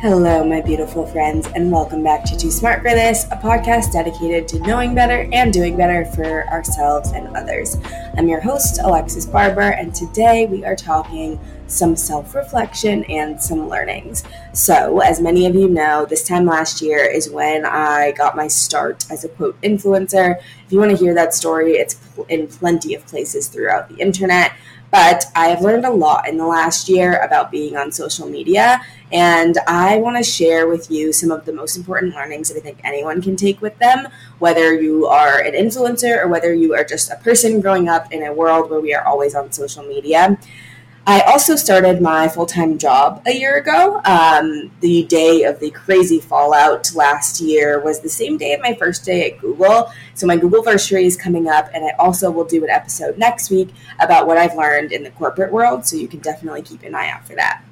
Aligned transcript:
Hello, 0.00 0.44
my 0.44 0.60
beautiful 0.60 1.04
friends, 1.04 1.48
and 1.56 1.72
welcome 1.72 2.04
back 2.04 2.22
to 2.26 2.36
Too 2.36 2.52
Smart 2.52 2.82
for 2.82 2.90
This, 2.90 3.24
a 3.32 3.36
podcast 3.36 3.92
dedicated 3.92 4.46
to 4.46 4.60
knowing 4.60 4.94
better 4.94 5.28
and 5.32 5.52
doing 5.52 5.76
better 5.76 6.04
for 6.04 6.46
ourselves 6.50 7.10
and 7.10 7.36
others. 7.36 7.76
I'm 8.16 8.28
your 8.28 8.40
host, 8.40 8.78
Alexis 8.80 9.26
Barber, 9.26 9.72
and 9.72 9.92
today 9.92 10.46
we 10.46 10.64
are 10.64 10.76
talking 10.76 11.40
some 11.66 11.96
self 11.96 12.36
reflection 12.36 13.02
and 13.06 13.42
some 13.42 13.68
learnings. 13.68 14.22
So, 14.52 15.00
as 15.00 15.20
many 15.20 15.46
of 15.46 15.56
you 15.56 15.68
know, 15.68 16.06
this 16.06 16.22
time 16.22 16.46
last 16.46 16.80
year 16.80 17.04
is 17.04 17.28
when 17.28 17.66
I 17.66 18.12
got 18.12 18.36
my 18.36 18.46
start 18.46 19.04
as 19.10 19.24
a 19.24 19.28
quote 19.28 19.60
influencer. 19.62 20.38
If 20.64 20.72
you 20.72 20.78
want 20.78 20.92
to 20.92 20.96
hear 20.96 21.14
that 21.14 21.34
story, 21.34 21.72
it's 21.72 21.98
in 22.28 22.46
plenty 22.46 22.94
of 22.94 23.04
places 23.06 23.48
throughout 23.48 23.88
the 23.88 23.96
internet. 23.96 24.52
But 24.90 25.26
I 25.34 25.48
have 25.48 25.60
learned 25.60 25.84
a 25.84 25.90
lot 25.90 26.28
in 26.28 26.38
the 26.38 26.46
last 26.46 26.88
year 26.88 27.18
about 27.22 27.50
being 27.50 27.76
on 27.76 27.92
social 27.92 28.26
media, 28.26 28.80
and 29.12 29.58
I 29.66 29.98
want 29.98 30.16
to 30.16 30.22
share 30.22 30.66
with 30.66 30.90
you 30.90 31.12
some 31.12 31.30
of 31.30 31.44
the 31.44 31.52
most 31.52 31.76
important 31.76 32.14
learnings 32.14 32.48
that 32.48 32.56
I 32.56 32.60
think 32.60 32.80
anyone 32.84 33.20
can 33.20 33.36
take 33.36 33.60
with 33.60 33.78
them, 33.78 34.08
whether 34.38 34.72
you 34.80 35.06
are 35.06 35.40
an 35.40 35.52
influencer 35.52 36.22
or 36.22 36.28
whether 36.28 36.54
you 36.54 36.74
are 36.74 36.84
just 36.84 37.10
a 37.10 37.16
person 37.16 37.60
growing 37.60 37.88
up 37.88 38.12
in 38.12 38.22
a 38.22 38.32
world 38.32 38.70
where 38.70 38.80
we 38.80 38.94
are 38.94 39.04
always 39.04 39.34
on 39.34 39.52
social 39.52 39.84
media. 39.84 40.38
I 41.08 41.22
also 41.22 41.56
started 41.56 42.02
my 42.02 42.28
full 42.28 42.44
time 42.44 42.76
job 42.76 43.22
a 43.26 43.32
year 43.32 43.56
ago. 43.56 44.02
Um, 44.04 44.70
the 44.80 45.04
day 45.04 45.44
of 45.44 45.58
the 45.58 45.70
crazy 45.70 46.20
fallout 46.20 46.94
last 46.94 47.40
year 47.40 47.80
was 47.80 48.00
the 48.00 48.10
same 48.10 48.36
day 48.36 48.52
of 48.52 48.60
my 48.60 48.74
first 48.74 49.06
day 49.06 49.30
at 49.30 49.38
Google. 49.38 49.90
So 50.12 50.26
my 50.26 50.36
Googleversary 50.36 51.06
is 51.06 51.16
coming 51.16 51.48
up, 51.48 51.70
and 51.72 51.82
I 51.82 51.92
also 51.98 52.30
will 52.30 52.44
do 52.44 52.62
an 52.62 52.68
episode 52.68 53.16
next 53.16 53.48
week 53.48 53.70
about 53.98 54.26
what 54.26 54.36
I've 54.36 54.54
learned 54.54 54.92
in 54.92 55.02
the 55.02 55.10
corporate 55.12 55.50
world. 55.50 55.86
So 55.86 55.96
you 55.96 56.08
can 56.08 56.20
definitely 56.20 56.60
keep 56.60 56.82
an 56.82 56.94
eye 56.94 57.08
out 57.08 57.26
for 57.26 57.34
that 57.36 57.62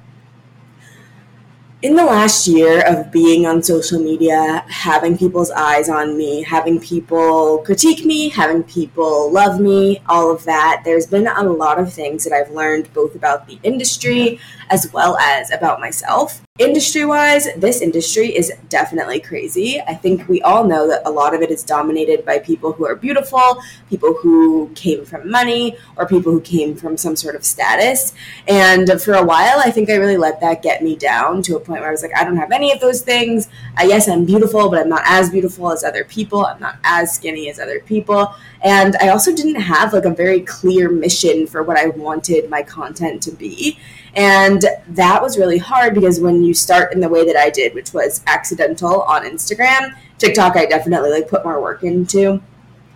in 1.83 1.95
the 1.95 2.03
last 2.03 2.47
year 2.47 2.83
of 2.87 3.11
being 3.11 3.45
on 3.45 3.61
social 3.61 3.99
media, 3.99 4.65
having 4.67 5.15
people's 5.15 5.51
eyes 5.51 5.89
on 5.89 6.17
me, 6.17 6.41
having 6.41 6.79
people 6.79 7.59
critique 7.59 8.03
me, 8.03 8.29
having 8.29 8.63
people 8.63 9.31
love 9.31 9.59
me, 9.59 10.01
all 10.09 10.31
of 10.31 10.43
that, 10.45 10.81
there's 10.83 11.05
been 11.05 11.27
a 11.27 11.43
lot 11.43 11.77
of 11.77 11.93
things 11.93 12.23
that 12.23 12.33
I've 12.33 12.49
learned 12.51 12.91
both 12.93 13.13
about 13.13 13.47
the 13.47 13.59
industry 13.61 14.39
as 14.71 14.91
well 14.91 15.17
as 15.19 15.51
about 15.51 15.79
myself. 15.79 16.41
Industry 16.59 17.05
wise, 17.05 17.47
this 17.55 17.81
industry 17.81 18.35
is 18.35 18.51
definitely 18.69 19.19
crazy. 19.19 19.79
I 19.79 19.93
think 19.93 20.27
we 20.27 20.41
all 20.41 20.63
know 20.63 20.87
that 20.87 21.03
a 21.05 21.11
lot 21.11 21.35
of 21.35 21.43
it 21.43 21.51
is 21.51 21.63
dominated 21.63 22.25
by 22.25 22.39
people 22.39 22.73
who 22.73 22.83
are 22.87 22.95
beautiful, 22.95 23.61
people 23.91 24.15
who 24.15 24.71
came 24.73 25.05
from 25.05 25.29
money, 25.29 25.77
or 25.97 26.07
people 26.07 26.31
who 26.31 26.41
came 26.41 26.75
from 26.75 26.97
some 26.97 27.15
sort 27.15 27.35
of 27.35 27.45
status. 27.45 28.15
And 28.47 28.99
for 28.99 29.13
a 29.13 29.23
while, 29.23 29.59
I 29.59 29.69
think 29.69 29.91
I 29.91 29.97
really 29.97 30.17
let 30.17 30.41
that 30.41 30.63
get 30.63 30.81
me 30.81 30.95
down 30.95 31.43
to 31.43 31.57
a 31.57 31.59
point 31.59 31.81
where 31.81 31.89
I 31.89 31.91
was 31.91 32.01
like, 32.01 32.17
I 32.17 32.23
don't 32.23 32.37
have 32.37 32.51
any 32.51 32.71
of 32.71 32.79
those 32.79 33.01
things. 33.01 33.49
I 33.75 33.83
yes, 33.83 34.07
I'm 34.07 34.25
beautiful, 34.25 34.67
but 34.67 34.79
I'm 34.79 34.89
not 34.89 35.03
as 35.05 35.29
beautiful 35.29 35.71
as 35.71 35.83
other 35.83 36.05
people. 36.05 36.43
I'm 36.43 36.59
not 36.59 36.79
as 36.83 37.13
skinny 37.13 37.51
as 37.51 37.59
other 37.59 37.81
people. 37.81 38.33
And 38.63 38.95
I 39.01 39.09
also 39.09 39.35
didn't 39.35 39.61
have 39.61 39.93
like 39.93 40.05
a 40.05 40.13
very 40.13 40.41
clear 40.41 40.89
mission 40.89 41.47
for 41.47 41.63
what 41.63 41.77
I 41.77 41.87
wanted 41.87 42.49
my 42.49 42.63
content 42.63 43.21
to 43.23 43.31
be. 43.31 43.77
And 44.15 44.65
that 44.89 45.21
was 45.21 45.37
really 45.37 45.59
hard 45.59 45.93
because 45.93 46.19
when 46.19 46.43
you 46.43 46.53
start 46.53 46.91
in 46.91 46.99
the 46.99 47.09
way 47.09 47.25
that 47.25 47.35
I 47.35 47.49
did, 47.49 47.75
which 47.75 47.93
was 47.93 48.23
accidental 48.25 49.03
on 49.03 49.23
Instagram, 49.23 49.95
TikTok, 50.17 50.55
I 50.57 50.65
definitely 50.65 51.11
like 51.11 51.27
put 51.27 51.43
more 51.43 51.61
work 51.61 51.83
into. 51.83 52.41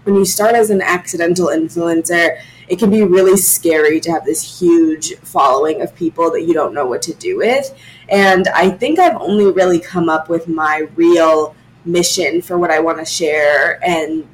When 0.03 0.15
you 0.15 0.25
start 0.25 0.55
as 0.55 0.71
an 0.71 0.81
accidental 0.81 1.47
influencer, 1.47 2.41
it 2.67 2.79
can 2.79 2.89
be 2.89 3.03
really 3.03 3.37
scary 3.37 3.99
to 3.99 4.11
have 4.11 4.25
this 4.25 4.59
huge 4.59 5.15
following 5.17 5.81
of 5.81 5.93
people 5.93 6.31
that 6.31 6.43
you 6.43 6.53
don't 6.53 6.73
know 6.73 6.87
what 6.87 7.03
to 7.03 7.13
do 7.13 7.37
with. 7.37 7.77
And 8.09 8.47
I 8.47 8.71
think 8.71 8.97
I've 8.97 9.17
only 9.17 9.51
really 9.51 9.79
come 9.79 10.09
up 10.09 10.27
with 10.27 10.47
my 10.47 10.87
real 10.95 11.55
mission 11.85 12.41
for 12.41 12.57
what 12.57 12.71
I 12.71 12.79
want 12.79 12.99
to 12.99 13.05
share 13.05 13.79
and 13.83 14.27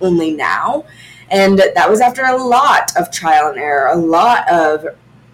only 0.00 0.32
now. 0.32 0.84
And 1.30 1.58
that 1.58 1.90
was 1.90 2.00
after 2.00 2.24
a 2.24 2.36
lot 2.36 2.92
of 2.96 3.10
trial 3.10 3.48
and 3.48 3.58
error, 3.58 3.88
a 3.88 3.96
lot 3.96 4.48
of 4.50 4.86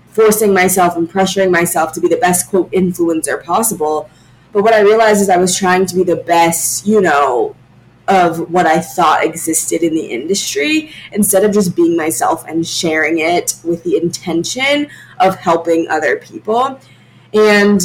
forcing 0.08 0.52
myself 0.52 0.96
and 0.96 1.10
pressuring 1.10 1.50
myself 1.50 1.92
to 1.92 2.00
be 2.00 2.08
the 2.08 2.16
best 2.16 2.48
quote 2.48 2.70
influencer 2.72 3.42
possible. 3.42 4.10
But 4.52 4.62
what 4.62 4.74
I 4.74 4.80
realized 4.80 5.22
is 5.22 5.28
I 5.28 5.38
was 5.38 5.56
trying 5.56 5.86
to 5.86 5.94
be 5.94 6.02
the 6.04 6.16
best, 6.16 6.86
you 6.86 7.00
know, 7.00 7.56
of 8.08 8.50
what 8.50 8.66
I 8.66 8.80
thought 8.80 9.24
existed 9.24 9.82
in 9.82 9.94
the 9.94 10.04
industry 10.04 10.92
instead 11.12 11.44
of 11.44 11.52
just 11.52 11.76
being 11.76 11.96
myself 11.96 12.44
and 12.46 12.66
sharing 12.66 13.20
it 13.20 13.54
with 13.64 13.84
the 13.84 13.96
intention 13.96 14.88
of 15.20 15.36
helping 15.36 15.88
other 15.88 16.16
people. 16.16 16.80
And 17.32 17.80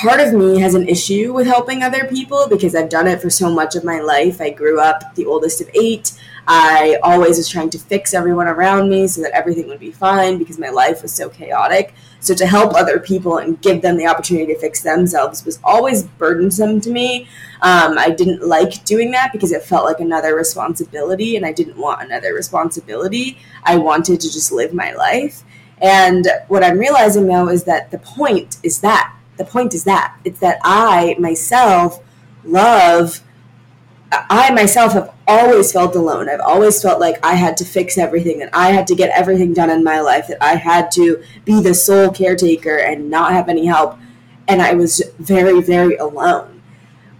part 0.00 0.18
of 0.18 0.32
me 0.32 0.58
has 0.58 0.74
an 0.74 0.88
issue 0.88 1.30
with 1.34 1.46
helping 1.46 1.82
other 1.82 2.06
people 2.06 2.48
because 2.48 2.74
I've 2.74 2.88
done 2.88 3.06
it 3.06 3.20
for 3.20 3.28
so 3.28 3.50
much 3.50 3.76
of 3.76 3.84
my 3.84 4.00
life. 4.00 4.40
I 4.40 4.48
grew 4.48 4.80
up 4.80 5.14
the 5.14 5.26
oldest 5.26 5.60
of 5.60 5.68
eight. 5.74 6.18
I 6.48 6.98
always 7.02 7.36
was 7.36 7.50
trying 7.50 7.68
to 7.70 7.78
fix 7.78 8.14
everyone 8.14 8.48
around 8.48 8.88
me 8.88 9.06
so 9.08 9.20
that 9.20 9.32
everything 9.32 9.68
would 9.68 9.78
be 9.78 9.90
fine 9.90 10.38
because 10.38 10.58
my 10.58 10.70
life 10.70 11.02
was 11.02 11.12
so 11.12 11.28
chaotic. 11.28 11.92
So 12.20 12.34
to 12.34 12.46
help 12.46 12.74
other 12.74 12.98
people 12.98 13.38
and 13.38 13.60
give 13.60 13.82
them 13.82 13.98
the 13.98 14.06
opportunity 14.06 14.54
to 14.54 14.58
fix 14.58 14.82
themselves 14.82 15.44
was 15.44 15.60
always 15.62 16.04
burdensome 16.04 16.80
to 16.80 16.90
me. 16.90 17.28
Um, 17.60 17.98
I 17.98 18.08
didn't 18.08 18.42
like 18.42 18.82
doing 18.84 19.10
that 19.10 19.32
because 19.32 19.52
it 19.52 19.62
felt 19.62 19.84
like 19.84 20.00
another 20.00 20.34
responsibility, 20.34 21.36
and 21.36 21.44
I 21.44 21.52
didn't 21.52 21.76
want 21.76 22.02
another 22.02 22.32
responsibility. 22.32 23.38
I 23.64 23.76
wanted 23.76 24.20
to 24.20 24.32
just 24.32 24.50
live 24.50 24.72
my 24.72 24.94
life. 24.94 25.44
And 25.82 26.26
what 26.48 26.64
I'm 26.64 26.78
realizing 26.78 27.26
now 27.26 27.48
is 27.48 27.64
that 27.64 27.90
the 27.90 27.98
point 27.98 28.56
is 28.62 28.80
that 28.80 29.14
the 29.40 29.46
point 29.46 29.72
is 29.72 29.84
that 29.84 30.14
it's 30.22 30.38
that 30.40 30.58
I 30.62 31.16
myself 31.18 32.04
love 32.44 33.22
I 34.12 34.50
myself 34.52 34.92
have 34.92 35.14
always 35.26 35.72
felt 35.72 35.94
alone. 35.94 36.28
I've 36.28 36.40
always 36.40 36.82
felt 36.82 37.00
like 37.00 37.24
I 37.24 37.34
had 37.34 37.56
to 37.58 37.64
fix 37.64 37.96
everything, 37.96 38.40
that 38.40 38.50
I 38.52 38.72
had 38.72 38.88
to 38.88 38.96
get 38.96 39.16
everything 39.16 39.54
done 39.54 39.70
in 39.70 39.84
my 39.84 40.00
life, 40.00 40.26
that 40.26 40.42
I 40.42 40.56
had 40.56 40.90
to 40.92 41.22
be 41.44 41.62
the 41.62 41.74
sole 41.74 42.10
caretaker 42.10 42.76
and 42.76 43.08
not 43.08 43.32
have 43.32 43.48
any 43.48 43.66
help. 43.66 43.96
And 44.48 44.60
I 44.60 44.74
was 44.74 45.00
very, 45.20 45.62
very 45.62 45.96
alone. 45.96 46.60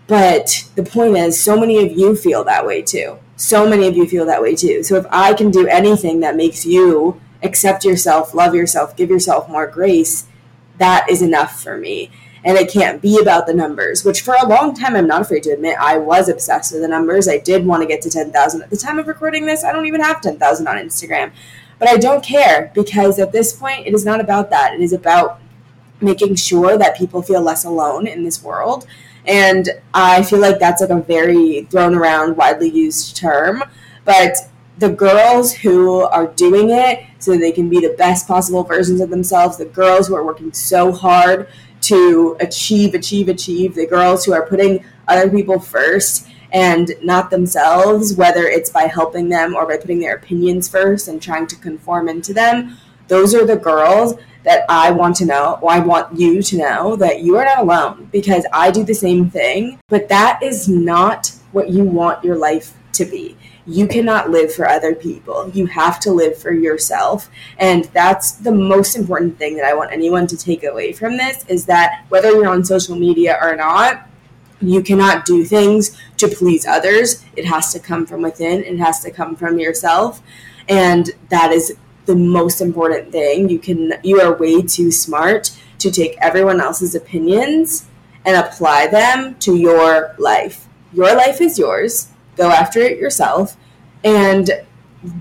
But 0.09 0.69
the 0.75 0.83
point 0.83 1.17
is, 1.17 1.41
so 1.41 1.59
many 1.59 1.87
of 1.87 1.97
you 1.97 2.17
feel 2.17 2.43
that 2.43 2.67
way 2.67 2.83
too. 2.83 3.21
So 3.37 3.71
many 3.71 3.87
of 3.87 3.97
you 3.97 4.09
feel 4.09 4.27
that 4.27 4.43
way 4.43 4.57
too. 4.57 4.83
So 4.83 4.97
if 4.97 5.07
I 5.11 5.33
can 5.35 5.53
do 5.53 5.69
anything 5.69 6.19
that 6.21 6.35
makes 6.35 6.67
you 6.67 7.21
accept 7.45 7.85
yourself, 7.85 8.35
love 8.35 8.53
yourself, 8.53 8.97
give 8.97 9.11
yourself 9.11 9.49
more 9.49 9.69
grace, 9.69 10.27
that 10.81 11.07
is 11.09 11.23
enough 11.23 11.63
for 11.63 11.77
me 11.77 12.11
and 12.45 12.57
it 12.57 12.71
can't 12.71 13.03
be 13.03 13.21
about 13.21 13.47
the 13.47 13.55
numbers, 13.55 14.05
which 14.05 14.23
for 14.23 14.35
a 14.35 14.49
long 14.49 14.75
time 14.75 14.97
I'm 14.97 15.07
not 15.07 15.23
afraid 15.23 15.43
to 15.45 15.51
admit 15.51 15.77
I 15.79 15.99
was 15.99 16.29
obsessed 16.29 16.73
with 16.73 16.83
the 16.83 16.89
numbers. 16.89 17.29
I 17.29 17.39
did 17.39 17.67
want 17.67 17.83
to 17.83 17.87
get 17.87 18.01
to 18.03 18.11
10,000. 18.11 18.63
At 18.63 18.71
the 18.71 18.77
time 18.77 18.99
of 18.99 19.07
recording 19.07 19.47
this, 19.47 19.63
I 19.63 19.73
don't 19.73 19.87
even 19.87 20.01
have 20.01 20.23
10,000 20.23 20.67
on 20.67 20.77
Instagram. 20.77 21.33
But 21.79 21.89
I 21.89 21.97
don't 21.97 22.25
care 22.25 22.73
because 22.75 23.19
at 23.19 23.33
this 23.33 23.53
point, 23.53 23.87
it 23.87 23.95
is 23.95 24.05
not 24.05 24.21
about 24.21 24.51
that. 24.51 24.75
It 24.75 24.81
is 24.81 24.93
about 24.93 25.41
making 26.01 26.35
sure 26.37 26.79
that 26.79 26.97
people 26.97 27.23
feel 27.23 27.43
less 27.43 27.65
alone 27.65 28.07
in 28.07 28.25
this 28.25 28.43
world. 28.43 28.87
And 29.27 29.69
I 29.93 30.23
feel 30.23 30.39
like 30.39 30.59
that's 30.59 30.81
like 30.81 30.91
a 30.91 31.01
very 31.01 31.67
thrown 31.71 31.95
around, 31.95 32.37
widely 32.37 32.71
used 32.71 33.17
term. 33.17 33.63
But 34.07 34.37
the 34.81 34.89
girls 34.89 35.53
who 35.53 36.01
are 36.01 36.27
doing 36.27 36.71
it 36.71 37.05
so 37.19 37.37
they 37.37 37.53
can 37.53 37.69
be 37.69 37.81
the 37.81 37.95
best 37.99 38.27
possible 38.27 38.65
versions 38.65 39.01
of 39.03 39.11
themselves, 39.11 39.59
the 39.59 39.67
girls 39.67 40.09
who 40.09 40.15
are 40.15 40.25
working 40.25 40.53
so 40.55 40.91
hard 40.91 41.49
to 41.83 42.35
achieve, 42.41 42.95
achieve, 42.95 43.29
achieve, 43.29 43.75
the 43.75 43.87
girls 43.87 44.25
who 44.25 44.33
are 44.33 44.47
putting 44.47 44.83
other 45.07 45.31
people 45.31 45.61
first 45.61 46.27
and 46.53 46.93
not 47.03 47.31
themselves, 47.31 48.15
whether 48.15 48.47
it's 48.47 48.71
by 48.71 48.85
helping 48.85 49.29
them 49.29 49.55
or 49.55 49.67
by 49.67 49.77
putting 49.77 50.01
their 50.01 50.17
opinions 50.17 50.67
first 50.67 51.09
and 51.09 51.21
trying 51.21 51.47
to 51.47 51.57
conform 51.57 52.09
into 52.09 52.33
them, 52.33 52.79
those 53.09 53.35
are 53.35 53.45
the 53.45 53.57
girls 53.57 54.15
that 54.45 54.65
I 54.71 54.91
want 54.93 55.17
to 55.17 55.27
know, 55.27 55.59
or 55.61 55.73
I 55.73 55.81
want 55.81 56.19
you 56.19 56.43
to 56.43 56.57
know 56.57 56.97
that 56.97 57.21
you 57.21 57.37
are 57.37 57.45
not 57.45 57.59
alone 57.59 58.09
because 58.11 58.47
I 58.51 58.71
do 58.71 58.83
the 58.83 58.95
same 58.95 59.29
thing, 59.29 59.79
but 59.89 60.09
that 60.09 60.43
is 60.43 60.71
not 60.71 61.33
what 61.53 61.69
you 61.69 61.85
want 61.85 62.25
your 62.25 62.37
life 62.37 62.73
to 62.93 63.05
be 63.05 63.37
you 63.67 63.87
cannot 63.87 64.31
live 64.31 64.55
for 64.55 64.69
other 64.69 64.95
people. 64.95 65.51
You 65.51 65.67
have 65.67 66.01
to 66.01 66.13
live 66.13 66.39
for 66.39 66.53
yourself. 66.53 67.31
And 67.59 67.85
that's 67.87 68.33
the 68.33 68.53
most 68.53 68.97
important 68.97 69.39
thing 69.39 69.57
that 69.57 69.65
I 69.65 69.75
want 69.75 69.93
anyone 69.93 70.27
to 70.29 70.37
take 70.37 70.65
away 70.65 70.93
from 70.93 71.17
this 71.17 71.45
is 71.49 71.67
that 71.67 72.05
whether 72.09 72.31
you're 72.31 72.49
on 72.49 72.65
social 72.65 72.97
media 72.97 73.39
or 73.41 73.55
not, 73.57 74.09
you 74.61 74.83
cannot 74.83 75.25
do 75.25 75.45
things 75.45 75.99
to 76.19 76.29
please 76.29 76.67
others. 76.67 77.25
It 77.37 77.47
has 77.47 77.73
to 77.73 77.81
come 77.81 78.07
from 78.07 78.23
within, 78.23 78.63
it 78.63 78.79
has 78.79 79.01
to 79.05 79.11
come 79.11 79.37
from 79.37 79.59
yourself. 79.59 80.23
And 80.69 81.11
that 81.31 81.53
is 81.53 81.77
the 82.07 82.15
most 82.15 82.61
important 82.61 83.13
thing. 83.13 83.49
You 83.49 83.59
can 83.59 83.95
you 84.03 84.21
are 84.21 84.37
way 84.37 84.63
too 84.63 84.91
smart 84.91 85.57
to 85.79 85.91
take 85.91 86.17
everyone 86.21 86.61
else's 86.61 86.95
opinions 86.95 87.87
and 88.25 88.37
apply 88.37 88.89
them 88.89 89.37
to 89.37 89.57
your 89.57 90.15
life. 90.19 90.69
Your 90.93 91.15
life 91.15 91.41
is 91.41 91.59
yours 91.59 92.10
go 92.37 92.51
after 92.51 92.81
it 92.81 92.99
yourself 92.99 93.57
and 94.05 94.51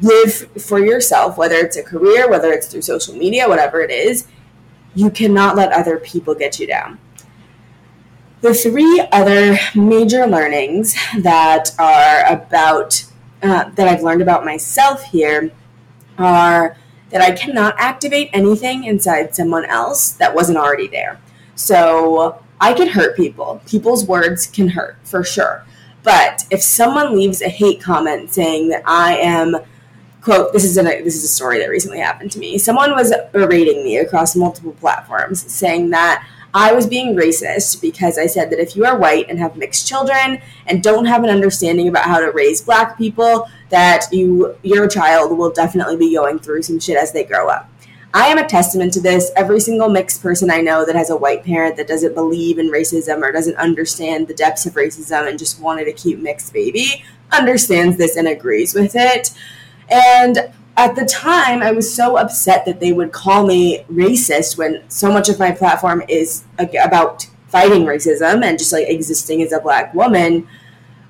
live 0.02 0.34
for 0.62 0.80
yourself, 0.80 1.38
whether 1.38 1.56
it's 1.56 1.78
a 1.78 1.84
career, 1.84 2.30
whether 2.30 2.52
it's 2.52 2.68
through 2.68 2.82
social 2.82 3.16
media, 3.16 3.48
whatever 3.48 3.82
it 3.82 3.92
is. 3.92 4.28
You 4.96 5.10
cannot 5.10 5.56
let 5.56 5.72
other 5.72 5.98
people 5.98 6.36
get 6.36 6.60
you 6.60 6.68
down. 6.68 7.00
The 8.42 8.54
three 8.54 9.06
other 9.12 9.58
major 9.76 10.26
learnings 10.26 10.96
that 11.20 11.72
are 11.78 12.26
about 12.34 13.06
uh, 13.42 13.70
that 13.70 13.88
I've 13.88 14.04
learned 14.04 14.22
about 14.22 14.44
myself 14.44 15.04
here 15.04 15.52
are 16.18 16.76
that 17.10 17.22
I 17.22 17.32
cannot 17.32 17.76
activate 17.78 18.30
anything 18.34 18.84
inside 18.84 19.34
someone 19.36 19.66
else 19.66 20.12
that 20.12 20.36
wasn't 20.36 20.58
already 20.58 20.88
there. 20.88 21.20
So 21.56 22.44
I 22.62 22.74
can 22.74 22.90
hurt 22.90 23.16
people. 23.16 23.62
People's 23.66 24.06
words 24.06 24.46
can 24.46 24.70
hurt 24.70 24.98
for 25.04 25.24
sure. 25.24 25.66
But 26.04 26.46
if 26.50 26.62
someone 26.62 27.16
leaves 27.16 27.42
a 27.42 27.50
hate 27.50 27.82
comment 27.82 28.32
saying 28.32 28.70
that 28.70 28.84
I 28.86 29.18
am 29.18 29.58
quote 30.22 30.52
this 30.52 30.64
is 30.64 30.78
a 30.78 30.84
this 30.84 31.16
is 31.16 31.24
a 31.24 31.28
story 31.28 31.60
that 31.60 31.70
recently 31.70 32.00
happened 32.00 32.32
to 32.32 32.40
me. 32.40 32.58
Someone 32.58 32.92
was 32.92 33.14
berating 33.32 33.84
me 33.84 33.98
across 33.98 34.36
multiple 34.36 34.74
platforms 34.74 35.52
saying 35.52 35.90
that 35.92 36.28
I 36.54 36.74
was 36.74 36.88
being 36.88 37.16
racist 37.16 37.80
because 37.82 38.18
I 38.18 38.26
said 38.26 38.50
that 38.50 38.60
if 38.60 38.76
you 38.76 38.86
are 38.86 38.98
white 38.98 39.30
and 39.30 39.38
have 39.40 39.56
mixed 39.56 39.88
children 39.88 40.42
and 40.66 40.82
don't 40.82 41.06
have 41.06 41.24
an 41.24 41.30
understanding 41.30 41.88
about 41.88 42.06
how 42.06 42.20
to 42.20 42.32
raise 42.32 42.62
black 42.62 42.98
people, 42.98 43.48
that 43.70 44.06
you 44.12 44.56
your 44.64 44.88
child 44.88 45.38
will 45.38 45.52
definitely 45.52 45.98
be 45.98 46.14
going 46.14 46.40
through 46.40 46.64
some 46.64 46.80
shit 46.80 46.98
as 46.98 47.12
they 47.12 47.24
grow 47.24 47.48
up. 47.48 47.70
I 48.14 48.28
am 48.28 48.40
a 48.40 48.48
testament 48.48 48.94
to 48.94 49.02
this. 49.02 49.32
Every 49.36 49.60
single 49.60 49.90
mixed 49.90 50.22
person 50.22 50.50
I 50.50 50.62
know 50.62 50.84
that 50.86 50.96
has 50.96 51.12
a 51.12 51.16
white 51.16 51.44
parent 51.44 51.78
that 51.78 51.88
doesn't 51.88 52.16
believe 52.16 52.58
in 52.58 52.72
racism 52.72 53.22
or 53.22 53.32
doesn't 53.32 53.58
understand 53.58 54.28
the 54.28 54.34
depths 54.34 54.66
of 54.66 54.74
racism 54.74 55.30
and 55.30 55.38
just 55.38 55.60
wanted 55.60 55.88
a 55.88 55.94
cute 55.94 56.20
mixed 56.20 56.52
baby 56.52 57.04
understands 57.32 57.98
this 57.98 58.16
and 58.16 58.28
agrees 58.28 58.74
with 58.74 58.94
it. 58.96 59.32
And 59.90 60.52
at 60.76 60.96
the 60.96 61.06
time, 61.06 61.62
I 61.62 61.72
was 61.72 61.94
so 61.94 62.18
upset 62.18 62.66
that 62.66 62.80
they 62.80 62.94
would 62.94 63.12
call 63.12 63.46
me 63.46 63.84
racist 63.92 64.58
when 64.58 64.90
so 64.90 65.12
much 65.12 65.30
of 65.30 65.38
my 65.38 65.52
platform 65.52 66.02
is 66.08 66.46
about 66.58 67.28
fighting 67.50 67.84
racism 67.84 68.44
and 68.44 68.58
just 68.58 68.72
like 68.72 68.88
existing 68.88 69.44
as 69.44 69.52
a 69.52 69.60
black 69.60 69.94
woman. 69.94 70.48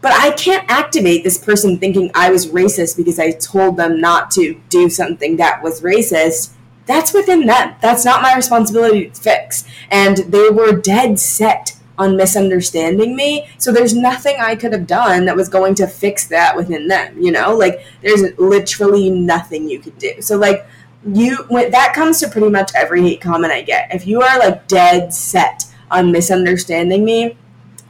But 0.02 0.14
I 0.14 0.32
can't 0.32 0.70
activate 0.70 1.24
this 1.24 1.38
person 1.38 1.78
thinking 1.78 2.10
I 2.16 2.30
was 2.30 2.48
racist 2.48 2.98
because 2.98 3.20
I 3.20 3.32
told 3.32 3.78
them 3.78 4.02
not 4.02 4.32
to 4.32 4.60
do 4.70 4.90
something 4.90 5.38
that 5.38 5.62
was 5.62 5.82
racist. 5.82 6.52
That's 6.90 7.14
within 7.14 7.46
them. 7.46 7.76
That's 7.82 8.04
not 8.04 8.24
my 8.24 8.36
responsibility 8.36 9.12
to 9.12 9.22
fix. 9.22 9.64
And 9.92 10.18
they 10.18 10.50
were 10.50 10.72
dead 10.72 11.20
set 11.20 11.78
on 12.00 12.18
misunderstanding 12.18 13.16
me. 13.16 13.48
So 13.60 13.72
there's 13.72 13.94
nothing 13.94 14.38
I 14.40 14.56
could 14.56 14.74
have 14.74 14.88
done 14.88 15.26
that 15.26 15.36
was 15.36 15.50
going 15.50 15.76
to 15.76 15.86
fix 15.86 16.26
that 16.30 16.56
within 16.58 16.88
them, 16.88 17.22
you 17.22 17.32
know? 17.32 17.56
Like 17.56 17.86
there's 18.02 18.36
literally 18.40 19.12
nothing 19.12 19.70
you 19.70 19.78
could 19.78 20.00
do. 20.00 20.20
So 20.22 20.36
like 20.36 20.68
you 21.06 21.46
when 21.50 21.70
that 21.70 21.94
comes 21.94 22.20
to 22.22 22.28
pretty 22.28 22.50
much 22.50 22.72
every 22.74 23.04
hate 23.04 23.22
comment 23.22 23.54
I 23.54 23.62
get. 23.62 23.94
If 23.94 24.08
you 24.08 24.24
are 24.24 24.40
like 24.40 24.68
dead 24.68 25.14
set 25.14 25.66
on 25.92 26.12
misunderstanding 26.12 27.06
me 27.06 27.38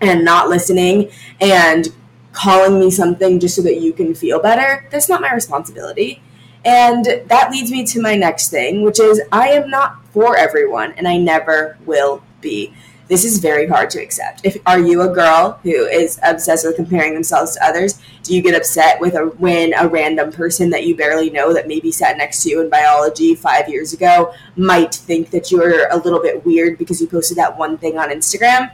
and 0.02 0.26
not 0.26 0.50
listening 0.50 1.10
and 1.40 1.88
calling 2.34 2.78
me 2.78 2.92
something 2.92 3.40
just 3.40 3.56
so 3.56 3.62
that 3.62 3.80
you 3.80 3.94
can 3.94 4.14
feel 4.14 4.42
better, 4.42 4.90
that's 4.92 5.08
not 5.08 5.22
my 5.22 5.34
responsibility. 5.34 6.22
And 6.70 7.24
that 7.30 7.50
leads 7.50 7.72
me 7.72 7.84
to 7.86 8.00
my 8.00 8.16
next 8.16 8.50
thing, 8.50 8.84
which 8.84 9.00
is 9.00 9.20
I 9.32 9.50
am 9.50 9.72
not 9.72 10.06
for 10.14 10.38
everyone 10.38 10.94
and 10.98 11.08
I 11.08 11.18
never 11.18 11.80
will 11.88 12.22
be 12.42 12.76
this 13.08 13.26
is 13.26 13.40
very 13.40 13.66
hard 13.66 13.90
to 13.90 14.00
accept. 14.00 14.42
If 14.44 14.56
are 14.68 14.78
you 14.78 15.02
a 15.02 15.12
girl 15.12 15.60
who 15.64 15.88
is 15.88 16.20
obsessed 16.22 16.64
with 16.64 16.76
comparing 16.76 17.16
themselves 17.16 17.56
to 17.56 17.66
others? 17.66 18.00
Do 18.22 18.36
you 18.36 18.44
get 18.44 18.54
upset 18.54 19.02
with 19.02 19.16
a 19.16 19.26
when 19.40 19.74
a 19.74 19.88
random 19.88 20.32
person 20.32 20.70
that 20.70 20.86
you 20.86 20.96
barely 20.96 21.32
know 21.32 21.52
that 21.52 21.68
maybe 21.68 21.92
sat 21.92 22.18
next 22.18 22.44
to 22.44 22.50
you 22.50 22.62
in 22.62 22.70
biology 22.70 23.34
five 23.34 23.68
years 23.68 23.94
ago 23.94 24.32
might 24.56 24.94
think 24.94 25.32
that 25.32 25.50
you're 25.50 25.90
a 25.90 25.98
little 25.98 26.22
bit 26.22 26.46
weird 26.46 26.78
because 26.78 27.02
you 27.02 27.08
posted 27.08 27.36
that 27.40 27.58
one 27.58 27.80
thing 27.80 27.98
on 27.98 28.10
Instagram? 28.10 28.72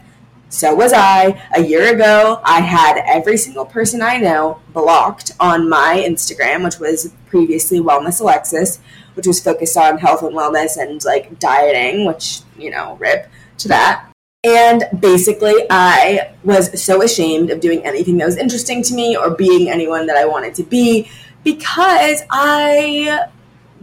So 0.50 0.74
was 0.74 0.94
I. 0.94 1.42
A 1.56 1.62
year 1.62 1.94
ago, 1.94 2.40
I 2.44 2.62
had 2.62 3.02
every 3.06 3.38
single 3.38 3.66
person 3.66 4.02
I 4.02 4.18
know 4.18 4.62
blocked 4.74 5.32
on 5.40 5.68
my 5.68 6.04
Instagram, 6.08 6.64
which 6.64 6.80
was 6.80 7.12
previously 7.28 7.80
Wellness 7.80 8.22
Alexis, 8.22 8.80
which 9.16 9.28
was 9.28 9.40
focused 9.42 9.76
on 9.78 9.98
health 9.98 10.22
and 10.24 10.36
wellness 10.36 10.78
and 10.78 11.04
like 11.04 11.40
dieting, 11.40 12.06
which, 12.06 12.42
you 12.58 12.70
know, 12.70 12.96
rip 13.00 13.30
to 13.60 13.68
that. 13.68 14.10
And 14.44 14.84
basically, 15.00 15.66
I 15.72 16.36
was 16.44 16.82
so 16.82 17.02
ashamed 17.02 17.50
of 17.50 17.60
doing 17.60 17.84
anything 17.84 18.18
that 18.18 18.26
was 18.26 18.38
interesting 18.38 18.84
to 18.84 18.94
me 18.94 19.18
or 19.18 19.32
being 19.32 19.70
anyone 19.70 20.06
that 20.06 20.18
I 20.18 20.26
wanted 20.26 20.54
to 20.56 20.64
be 20.64 21.10
because 21.44 22.22
I 22.30 23.28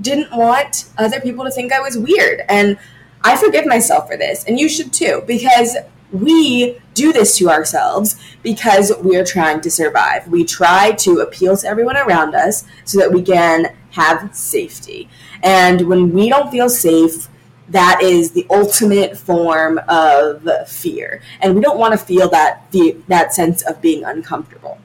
didn't 0.00 0.30
want 0.36 0.88
other 0.98 1.20
people 1.20 1.44
to 1.44 1.50
think 1.50 1.72
I 1.72 1.80
was 1.80 1.98
weird. 1.98 2.42
And 2.48 2.78
I 3.24 3.36
forgive 3.36 3.66
myself 3.66 4.08
for 4.08 4.16
this, 4.16 4.44
and 4.44 4.58
you 4.58 4.68
should 4.68 4.92
too, 4.92 5.22
because 5.26 5.76
we 6.12 6.78
do 6.94 7.12
this 7.12 7.36
to 7.38 7.48
ourselves 7.48 8.16
because 8.42 8.92
we're 9.00 9.24
trying 9.24 9.60
to 9.62 9.70
survive. 9.70 10.28
We 10.28 10.44
try 10.44 10.92
to 10.92 11.20
appeal 11.20 11.56
to 11.56 11.66
everyone 11.66 11.96
around 11.96 12.34
us 12.34 12.64
so 12.84 12.98
that 12.98 13.12
we 13.12 13.22
can 13.22 13.74
have 13.90 14.34
safety. 14.34 15.08
And 15.42 15.88
when 15.88 16.12
we 16.12 16.28
don't 16.28 16.50
feel 16.50 16.68
safe, 16.68 17.28
that 17.68 18.00
is 18.02 18.32
the 18.32 18.46
ultimate 18.50 19.16
form 19.16 19.80
of 19.88 20.46
fear 20.68 21.22
and 21.40 21.54
we 21.54 21.60
don't 21.60 21.78
want 21.78 21.92
to 21.92 21.98
feel 21.98 22.28
that 22.28 22.66
that 23.08 23.32
sense 23.32 23.62
of 23.62 23.80
being 23.80 24.04
uncomfortable 24.04 24.78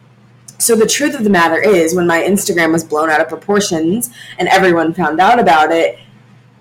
so 0.59 0.75
the 0.75 0.85
truth 0.85 1.13
of 1.13 1.23
the 1.23 1.29
matter 1.29 1.57
is 1.57 1.95
when 1.95 2.07
my 2.07 2.21
instagram 2.21 2.71
was 2.71 2.83
blown 2.83 3.09
out 3.09 3.19
of 3.19 3.27
proportions 3.27 4.09
and 4.37 4.47
everyone 4.47 4.93
found 4.93 5.19
out 5.19 5.39
about 5.39 5.71
it 5.71 5.99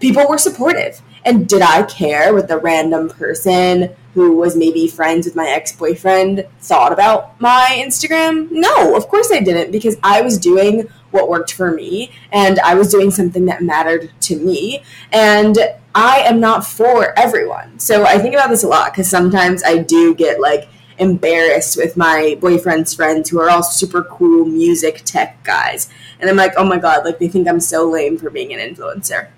people 0.01 0.27
were 0.29 0.39
supportive 0.39 1.01
and 1.25 1.49
did 1.49 1.63
i 1.63 1.83
care 1.83 2.35
what 2.35 2.49
the 2.49 2.59
random 2.59 3.09
person 3.09 3.91
who 4.15 4.35
was 4.37 4.57
maybe 4.57 4.89
friends 4.89 5.27
with 5.27 5.37
my 5.37 5.49
ex-boyfriend 5.49 6.47
thought 6.61 6.93
about 6.93 7.39
my 7.41 7.77
instagram 7.79 8.51
no 8.51 8.97
of 8.97 9.09
course 9.09 9.31
i 9.33 9.41
didn't 9.41 9.71
because 9.71 9.97
i 10.03 10.21
was 10.21 10.39
doing 10.39 10.89
what 11.17 11.29
worked 11.29 11.53
for 11.53 11.73
me 11.73 12.11
and 12.31 12.61
I 12.61 12.75
was 12.75 12.91
doing 12.91 13.11
something 13.11 13.47
that 13.47 13.63
mattered 13.63 14.11
to 14.23 14.37
me. 14.37 14.83
And 15.13 15.59
I 15.95 16.21
am 16.21 16.39
not 16.41 16.67
for 16.67 17.19
everyone. 17.19 17.79
So 17.79 18.05
I 18.05 18.19
think 18.19 18.35
about 18.35 18.51
this 18.51 18.63
a 18.63 18.69
lot 18.69 18.93
because 18.93 19.09
sometimes 19.09 19.65
I 19.65 19.79
do 19.79 20.15
get 20.15 20.41
like 20.41 20.69
embarrassed 20.99 21.77
with 21.77 21.97
my 21.97 22.37
boyfriend's 22.41 22.95
friends 22.95 23.31
who 23.31 23.41
are 23.41 23.51
all 23.51 23.63
super 23.63 24.05
cool 24.05 24.45
music 24.45 25.03
tech 25.05 25.43
guys. 25.43 25.89
And 26.21 26.29
I'm 26.29 26.37
like, 26.37 26.53
oh 26.57 26.65
my 26.65 26.79
God, 26.79 27.05
like 27.05 27.19
they 27.19 27.29
think 27.29 27.49
I'm 27.49 27.61
so 27.61 27.89
lame 27.89 28.17
for 28.19 28.31
being 28.31 28.53
an 28.53 28.61
influencer. 28.61 29.29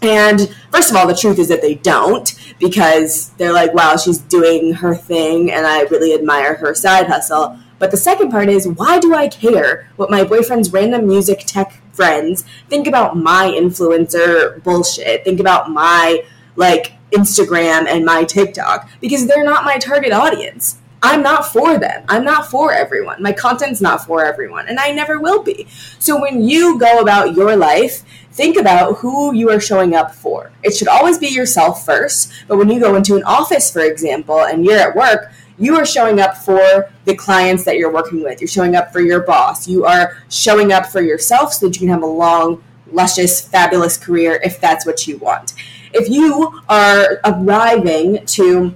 And 0.00 0.54
first 0.70 0.90
of 0.90 0.96
all, 0.96 1.06
the 1.06 1.14
truth 1.14 1.38
is 1.38 1.48
that 1.48 1.62
they 1.62 1.74
don't 1.74 2.34
because 2.58 3.30
they're 3.30 3.52
like, 3.52 3.74
wow, 3.74 3.96
she's 3.96 4.18
doing 4.18 4.74
her 4.74 4.94
thing 4.94 5.50
and 5.50 5.66
I 5.66 5.82
really 5.82 6.14
admire 6.14 6.54
her 6.54 6.74
side 6.74 7.06
hustle. 7.06 7.58
But 7.78 7.90
the 7.90 7.96
second 7.96 8.30
part 8.30 8.48
is 8.48 8.66
why 8.66 8.98
do 8.98 9.14
I 9.14 9.28
care 9.28 9.90
what 9.96 10.10
my 10.10 10.24
boyfriend's 10.24 10.72
random 10.72 11.06
music 11.06 11.44
tech 11.46 11.80
friends 11.92 12.44
think 12.68 12.86
about 12.86 13.16
my 13.16 13.52
influencer 13.56 14.62
bullshit? 14.62 15.24
Think 15.24 15.40
about 15.40 15.70
my 15.70 16.24
like 16.56 16.94
Instagram 17.12 17.86
and 17.86 18.04
my 18.04 18.24
TikTok 18.24 18.88
because 19.00 19.26
they're 19.26 19.44
not 19.44 19.64
my 19.64 19.78
target 19.78 20.12
audience. 20.12 20.77
I'm 21.02 21.22
not 21.22 21.46
for 21.52 21.78
them. 21.78 22.04
I'm 22.08 22.24
not 22.24 22.50
for 22.50 22.72
everyone. 22.72 23.22
My 23.22 23.32
content's 23.32 23.80
not 23.80 24.04
for 24.04 24.24
everyone, 24.24 24.68
and 24.68 24.80
I 24.80 24.90
never 24.90 25.20
will 25.20 25.42
be. 25.42 25.66
So 25.98 26.20
when 26.20 26.42
you 26.42 26.78
go 26.78 26.98
about 26.98 27.34
your 27.34 27.56
life, 27.56 28.02
think 28.32 28.56
about 28.56 28.98
who 28.98 29.32
you 29.34 29.50
are 29.50 29.60
showing 29.60 29.94
up 29.94 30.14
for. 30.14 30.50
It 30.62 30.74
should 30.74 30.88
always 30.88 31.18
be 31.18 31.28
yourself 31.28 31.84
first, 31.84 32.32
but 32.48 32.58
when 32.58 32.68
you 32.68 32.80
go 32.80 32.96
into 32.96 33.16
an 33.16 33.22
office, 33.24 33.70
for 33.70 33.82
example, 33.82 34.40
and 34.40 34.64
you're 34.64 34.78
at 34.78 34.96
work, 34.96 35.30
you 35.58 35.76
are 35.76 35.86
showing 35.86 36.20
up 36.20 36.36
for 36.36 36.90
the 37.04 37.14
clients 37.14 37.64
that 37.64 37.76
you're 37.78 37.92
working 37.92 38.22
with. 38.22 38.40
You're 38.40 38.48
showing 38.48 38.76
up 38.76 38.92
for 38.92 39.00
your 39.00 39.20
boss. 39.20 39.66
You 39.66 39.84
are 39.84 40.16
showing 40.28 40.72
up 40.72 40.86
for 40.86 41.00
yourself 41.00 41.52
so 41.52 41.66
that 41.66 41.74
you 41.74 41.80
can 41.80 41.88
have 41.88 42.02
a 42.02 42.06
long, 42.06 42.62
luscious, 42.92 43.40
fabulous 43.40 43.96
career 43.96 44.40
if 44.44 44.60
that's 44.60 44.86
what 44.86 45.06
you 45.06 45.18
want. 45.18 45.54
If 45.92 46.08
you 46.08 46.60
are 46.68 47.20
arriving 47.24 48.24
to, 48.26 48.74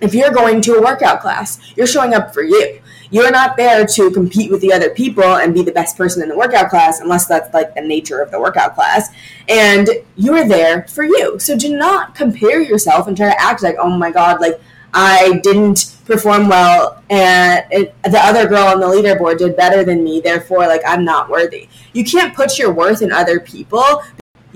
if 0.00 0.14
you're 0.14 0.30
going 0.30 0.60
to 0.62 0.74
a 0.74 0.82
workout 0.82 1.20
class, 1.20 1.60
you're 1.76 1.86
showing 1.86 2.14
up 2.14 2.34
for 2.34 2.42
you. 2.42 2.80
You're 3.10 3.30
not 3.30 3.56
there 3.56 3.86
to 3.86 4.10
compete 4.10 4.50
with 4.50 4.60
the 4.60 4.72
other 4.72 4.90
people 4.90 5.22
and 5.22 5.54
be 5.54 5.62
the 5.62 5.72
best 5.72 5.96
person 5.96 6.22
in 6.22 6.28
the 6.28 6.36
workout 6.36 6.70
class, 6.70 7.00
unless 7.00 7.26
that's 7.26 7.52
like 7.54 7.74
the 7.74 7.80
nature 7.80 8.20
of 8.20 8.30
the 8.30 8.40
workout 8.40 8.74
class. 8.74 9.10
And 9.48 9.88
you're 10.16 10.46
there 10.46 10.86
for 10.88 11.04
you. 11.04 11.38
So 11.38 11.56
do 11.56 11.76
not 11.76 12.14
compare 12.14 12.60
yourself 12.60 13.06
and 13.06 13.16
try 13.16 13.30
to 13.30 13.40
act 13.40 13.62
like, 13.62 13.76
oh 13.78 13.90
my 13.90 14.10
God, 14.10 14.40
like 14.40 14.60
I 14.92 15.40
didn't 15.42 15.96
perform 16.06 16.48
well 16.48 17.02
and 17.10 17.64
it, 17.70 17.94
the 18.04 18.18
other 18.18 18.48
girl 18.48 18.64
on 18.64 18.80
the 18.80 18.86
leaderboard 18.86 19.38
did 19.38 19.56
better 19.56 19.84
than 19.84 20.04
me 20.04 20.20
therefore 20.20 20.60
like 20.60 20.80
i'm 20.86 21.04
not 21.04 21.28
worthy 21.28 21.68
you 21.92 22.04
can't 22.04 22.34
put 22.34 22.58
your 22.58 22.72
worth 22.72 23.02
in 23.02 23.10
other 23.10 23.40
people 23.40 24.02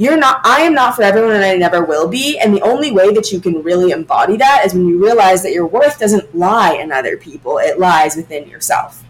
you're 0.00 0.16
not 0.16 0.40
i 0.44 0.62
am 0.62 0.72
not 0.72 0.96
for 0.96 1.02
everyone 1.02 1.32
and 1.32 1.44
i 1.44 1.54
never 1.54 1.84
will 1.84 2.08
be 2.08 2.38
and 2.38 2.54
the 2.54 2.62
only 2.62 2.90
way 2.90 3.12
that 3.12 3.30
you 3.30 3.38
can 3.38 3.62
really 3.62 3.90
embody 3.92 4.36
that 4.38 4.62
is 4.64 4.72
when 4.72 4.86
you 4.86 5.02
realize 5.02 5.42
that 5.42 5.52
your 5.52 5.66
worth 5.66 5.98
doesn't 5.98 6.34
lie 6.34 6.72
in 6.72 6.90
other 6.90 7.18
people 7.18 7.58
it 7.58 7.78
lies 7.78 8.16
within 8.16 8.48
yourself 8.48 9.04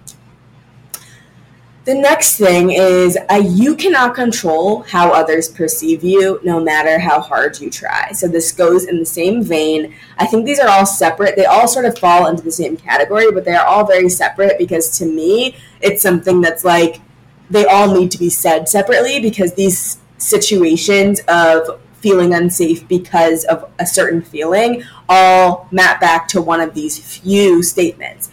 The 1.85 1.95
next 1.95 2.37
thing 2.37 2.71
is 2.71 3.17
uh, 3.31 3.43
you 3.43 3.75
cannot 3.75 4.15
control 4.15 4.83
how 4.83 5.13
others 5.13 5.49
perceive 5.49 6.05
you 6.05 6.39
no 6.45 6.61
matter 6.61 6.99
how 6.99 7.21
hard 7.21 7.59
you 7.59 7.71
try. 7.71 8.13
So 8.13 8.29
this 8.29 8.53
goes 8.53 8.85
in 8.85 8.99
the 8.99 9.07
same 9.07 9.43
vein. 9.43 9.95
I 10.19 10.27
think 10.27 10.45
these 10.45 10.61
are 10.61 10.69
all 10.69 10.85
separate. 10.85 11.37
They 11.37 11.47
all 11.47 11.67
sort 11.67 11.87
of 11.87 11.99
fall 11.99 12.27
into 12.27 12.43
the 12.43 12.53
same 12.53 12.77
category, 12.77 13.33
but 13.33 13.47
they 13.47 13.55
are 13.55 13.67
all 13.67 13.87
very 13.87 14.11
separate 14.11 14.59
because 14.59 14.99
to 14.99 15.07
me, 15.07 15.57
it's 15.81 16.03
something 16.03 16.43
that's 16.43 16.65
like 16.65 17.01
they 17.49 17.65
all 17.65 17.93
need 17.99 18.11
to 18.11 18.19
be 18.19 18.29
said 18.29 18.69
separately 18.69 19.19
because 19.19 19.55
these 19.55 20.01
situations 20.21 21.21
of 21.29 21.81
feeling 22.01 22.35
unsafe 22.35 22.87
because 22.89 23.45
of 23.45 23.71
a 23.79 23.87
certain 23.87 24.23
feeling 24.23 24.83
all 25.09 25.69
map 25.71 26.01
back 26.01 26.27
to 26.29 26.41
one 26.41 26.61
of 26.61 26.75
these 26.75 26.99
few 26.99 27.63
statements. 27.63 28.31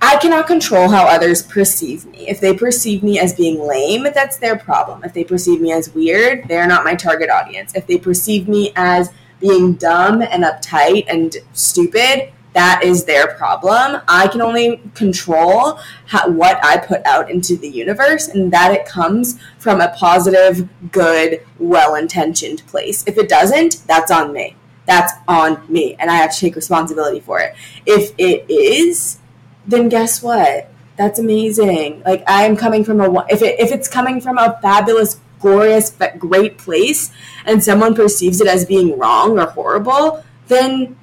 I 0.00 0.18
cannot 0.18 0.46
control 0.46 0.88
how 0.88 1.06
others 1.06 1.42
perceive 1.42 2.04
me. 2.06 2.28
If 2.28 2.40
they 2.40 2.54
perceive 2.54 3.02
me 3.02 3.18
as 3.18 3.34
being 3.34 3.58
lame, 3.58 4.06
that's 4.14 4.36
their 4.38 4.56
problem. 4.56 5.02
If 5.04 5.14
they 5.14 5.24
perceive 5.24 5.60
me 5.60 5.72
as 5.72 5.94
weird, 5.94 6.46
they're 6.48 6.66
not 6.66 6.84
my 6.84 6.94
target 6.94 7.30
audience. 7.30 7.74
If 7.74 7.86
they 7.86 7.98
perceive 7.98 8.46
me 8.46 8.72
as 8.76 9.10
being 9.40 9.74
dumb 9.74 10.22
and 10.22 10.44
uptight 10.44 11.06
and 11.08 11.34
stupid, 11.52 12.32
that 12.56 12.82
is 12.82 13.04
their 13.04 13.34
problem. 13.34 14.00
I 14.08 14.28
can 14.28 14.40
only 14.40 14.80
control 14.94 15.78
how, 16.06 16.30
what 16.30 16.58
I 16.64 16.78
put 16.78 17.04
out 17.04 17.30
into 17.30 17.54
the 17.54 17.68
universe, 17.68 18.28
and 18.28 18.50
that 18.50 18.72
it 18.72 18.86
comes 18.86 19.38
from 19.58 19.82
a 19.82 19.94
positive, 19.94 20.66
good, 20.90 21.46
well 21.58 21.94
intentioned 21.94 22.66
place. 22.66 23.04
If 23.06 23.18
it 23.18 23.28
doesn't, 23.28 23.86
that's 23.86 24.10
on 24.10 24.32
me. 24.32 24.56
That's 24.86 25.12
on 25.28 25.70
me, 25.70 25.96
and 25.98 26.10
I 26.10 26.14
have 26.14 26.32
to 26.34 26.40
take 26.40 26.56
responsibility 26.56 27.20
for 27.20 27.40
it. 27.40 27.54
If 27.84 28.12
it 28.16 28.46
is, 28.48 29.18
then 29.66 29.90
guess 29.90 30.22
what? 30.22 30.70
That's 30.96 31.18
amazing. 31.18 32.04
Like 32.06 32.24
I'm 32.26 32.56
coming 32.56 32.84
from 32.84 33.02
a 33.02 33.26
if 33.28 33.42
it 33.42 33.60
if 33.60 33.70
it's 33.70 33.86
coming 33.86 34.18
from 34.18 34.38
a 34.38 34.58
fabulous, 34.62 35.20
glorious, 35.40 35.90
but 35.90 36.18
great 36.18 36.56
place, 36.56 37.12
and 37.44 37.62
someone 37.62 37.94
perceives 37.94 38.40
it 38.40 38.46
as 38.46 38.64
being 38.64 38.98
wrong 38.98 39.38
or 39.38 39.44
horrible, 39.44 40.24
then 40.48 40.96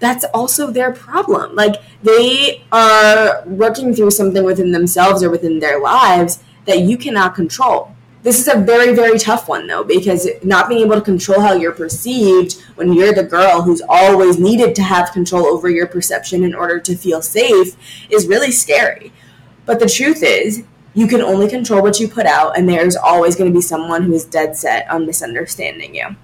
that's 0.00 0.24
also 0.34 0.70
their 0.70 0.92
problem. 0.92 1.54
Like 1.54 1.76
they 2.02 2.64
are 2.72 3.44
working 3.46 3.94
through 3.94 4.10
something 4.10 4.42
within 4.42 4.72
themselves 4.72 5.22
or 5.22 5.30
within 5.30 5.60
their 5.60 5.80
lives 5.80 6.42
that 6.64 6.80
you 6.80 6.96
cannot 6.96 7.34
control. 7.34 7.94
This 8.22 8.38
is 8.38 8.48
a 8.48 8.58
very, 8.58 8.94
very 8.94 9.18
tough 9.18 9.48
one 9.48 9.66
though, 9.66 9.84
because 9.84 10.28
not 10.42 10.68
being 10.68 10.84
able 10.84 10.96
to 10.96 11.00
control 11.00 11.40
how 11.40 11.54
you're 11.54 11.72
perceived 11.72 12.60
when 12.74 12.92
you're 12.92 13.14
the 13.14 13.22
girl 13.22 13.62
who's 13.62 13.80
always 13.88 14.38
needed 14.38 14.74
to 14.74 14.82
have 14.82 15.12
control 15.12 15.46
over 15.46 15.70
your 15.70 15.86
perception 15.86 16.44
in 16.44 16.54
order 16.54 16.78
to 16.80 16.96
feel 16.96 17.22
safe 17.22 17.76
is 18.10 18.26
really 18.26 18.50
scary. 18.50 19.12
But 19.64 19.80
the 19.80 19.88
truth 19.88 20.22
is, 20.22 20.64
you 20.92 21.06
can 21.06 21.22
only 21.22 21.48
control 21.48 21.82
what 21.82 22.00
you 22.00 22.08
put 22.08 22.26
out, 22.26 22.58
and 22.58 22.68
there's 22.68 22.96
always 22.96 23.36
going 23.36 23.50
to 23.50 23.56
be 23.56 23.62
someone 23.62 24.02
who 24.02 24.12
is 24.12 24.24
dead 24.24 24.56
set 24.56 24.90
on 24.90 25.06
misunderstanding 25.06 25.94
you. 25.94 26.16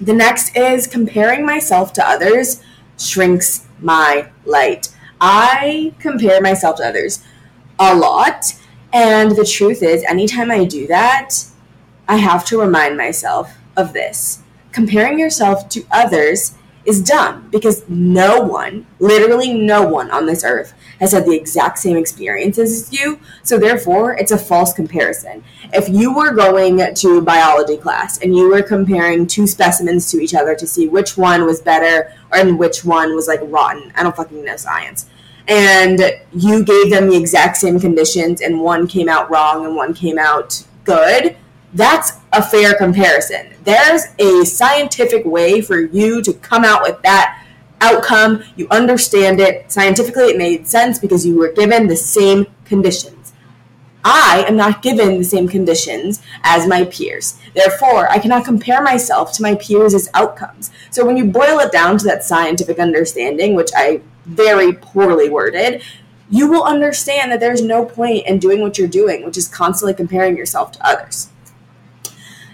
The 0.00 0.12
next 0.12 0.56
is 0.56 0.86
comparing 0.86 1.46
myself 1.46 1.92
to 1.94 2.06
others 2.06 2.62
shrinks 2.98 3.66
my 3.80 4.28
light. 4.44 4.94
I 5.20 5.94
compare 5.98 6.40
myself 6.40 6.76
to 6.76 6.84
others 6.84 7.24
a 7.78 7.94
lot 7.94 8.54
and 8.92 9.32
the 9.32 9.44
truth 9.44 9.82
is, 9.82 10.02
anytime 10.04 10.50
I 10.50 10.64
do 10.64 10.86
that, 10.86 11.30
I 12.08 12.16
have 12.16 12.44
to 12.46 12.60
remind 12.60 12.96
myself 12.96 13.54
of 13.76 13.92
this. 13.92 14.42
Comparing 14.72 15.18
yourself 15.18 15.68
to 15.70 15.84
others 15.90 16.54
is 16.88 17.02
dumb 17.02 17.48
because 17.50 17.88
no 17.88 18.40
one, 18.40 18.86
literally 18.98 19.52
no 19.52 19.86
one 19.86 20.10
on 20.10 20.26
this 20.26 20.42
earth, 20.42 20.72
has 20.98 21.12
had 21.12 21.26
the 21.26 21.36
exact 21.36 21.78
same 21.78 21.96
experiences 21.96 22.82
as 22.82 22.92
you. 22.98 23.20
So, 23.42 23.58
therefore, 23.58 24.16
it's 24.16 24.32
a 24.32 24.38
false 24.38 24.72
comparison. 24.72 25.44
If 25.72 25.88
you 25.88 26.14
were 26.14 26.32
going 26.32 26.94
to 26.94 27.20
biology 27.20 27.76
class 27.76 28.20
and 28.22 28.34
you 28.34 28.48
were 28.48 28.62
comparing 28.62 29.26
two 29.26 29.46
specimens 29.46 30.10
to 30.10 30.20
each 30.20 30.34
other 30.34 30.56
to 30.56 30.66
see 30.66 30.88
which 30.88 31.16
one 31.16 31.44
was 31.44 31.60
better 31.60 32.12
and 32.32 32.58
which 32.58 32.84
one 32.84 33.14
was 33.14 33.28
like 33.28 33.40
rotten, 33.44 33.92
I 33.94 34.02
don't 34.02 34.16
fucking 34.16 34.44
know 34.44 34.56
science 34.56 35.06
and 35.48 35.98
you 36.34 36.62
gave 36.62 36.90
them 36.90 37.08
the 37.08 37.16
exact 37.16 37.56
same 37.56 37.80
conditions 37.80 38.42
and 38.42 38.60
one 38.60 38.86
came 38.86 39.08
out 39.08 39.30
wrong 39.30 39.64
and 39.64 39.74
one 39.74 39.94
came 39.94 40.18
out 40.18 40.62
good, 40.84 41.36
that's 41.72 42.12
a 42.32 42.42
fair 42.42 42.74
comparison. 42.74 43.46
There's 43.68 44.06
a 44.18 44.46
scientific 44.46 45.26
way 45.26 45.60
for 45.60 45.78
you 45.78 46.22
to 46.22 46.32
come 46.32 46.64
out 46.64 46.80
with 46.80 47.02
that 47.02 47.44
outcome. 47.82 48.42
You 48.56 48.66
understand 48.70 49.40
it. 49.40 49.70
Scientifically, 49.70 50.28
it 50.28 50.38
made 50.38 50.66
sense 50.66 50.98
because 50.98 51.26
you 51.26 51.36
were 51.36 51.52
given 51.52 51.86
the 51.86 51.94
same 51.94 52.46
conditions. 52.64 53.34
I 54.02 54.46
am 54.48 54.56
not 54.56 54.80
given 54.80 55.18
the 55.18 55.24
same 55.24 55.48
conditions 55.48 56.22
as 56.44 56.66
my 56.66 56.86
peers. 56.86 57.38
Therefore, 57.54 58.10
I 58.10 58.18
cannot 58.18 58.46
compare 58.46 58.82
myself 58.82 59.34
to 59.34 59.42
my 59.42 59.54
peers' 59.56 60.08
outcomes. 60.14 60.70
So 60.90 61.04
when 61.04 61.18
you 61.18 61.26
boil 61.26 61.58
it 61.58 61.70
down 61.70 61.98
to 61.98 62.06
that 62.06 62.24
scientific 62.24 62.78
understanding, 62.78 63.54
which 63.54 63.72
I 63.76 64.00
very 64.24 64.72
poorly 64.72 65.28
worded, 65.28 65.82
you 66.30 66.50
will 66.50 66.64
understand 66.64 67.30
that 67.32 67.40
there's 67.40 67.60
no 67.60 67.84
point 67.84 68.26
in 68.26 68.38
doing 68.38 68.62
what 68.62 68.78
you're 68.78 68.88
doing, 68.88 69.26
which 69.26 69.36
is 69.36 69.46
constantly 69.46 69.92
comparing 69.92 70.38
yourself 70.38 70.72
to 70.72 70.86
others. 70.86 71.28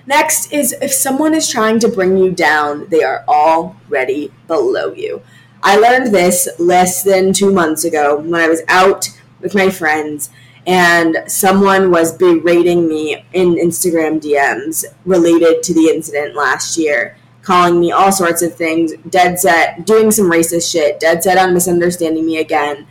Next 0.07 0.53
is 0.53 0.73
if 0.83 0.93
someone 0.93 1.35
is 1.35 1.51
trying 1.51 1.79
to 1.81 1.89
bring 1.89 2.17
you 2.17 2.31
down, 2.31 2.89
they 2.89 3.03
are 3.03 3.25
already 3.27 4.33
below 4.47 4.93
you. 4.93 5.23
I 5.63 5.77
learned 5.77 6.15
this 6.15 6.49
less 6.59 7.03
than 7.03 7.33
two 7.33 7.51
months 7.51 7.85
ago 7.85 8.19
when 8.19 8.35
I 8.35 8.49
was 8.49 8.63
out 8.69 9.09
with 9.41 9.55
my 9.55 9.71
friends 9.71 10.29
and 10.67 11.19
someone 11.27 11.91
was 11.91 12.17
berating 12.17 12.89
me 12.89 13.25
in 13.33 13.55
Instagram 13.55 14.21
DMs 14.21 14.85
related 15.05 15.63
to 15.63 15.75
the 15.75 15.89
incident 15.89 16.35
last 16.35 16.77
year 16.77 17.17
calling 17.45 17.79
me 17.79 17.93
all 17.93 18.11
sorts 18.11 18.43
of 18.43 18.55
things, 18.55 18.95
dead 19.11 19.39
set, 19.39 19.87
doing 19.87 20.11
some 20.11 20.31
racist 20.31 20.71
shit, 20.71 20.99
dead 20.99 21.23
set 21.23 21.39
on 21.39 21.53
misunderstanding 21.53 22.25
me 22.25 22.39
again. 22.39 22.87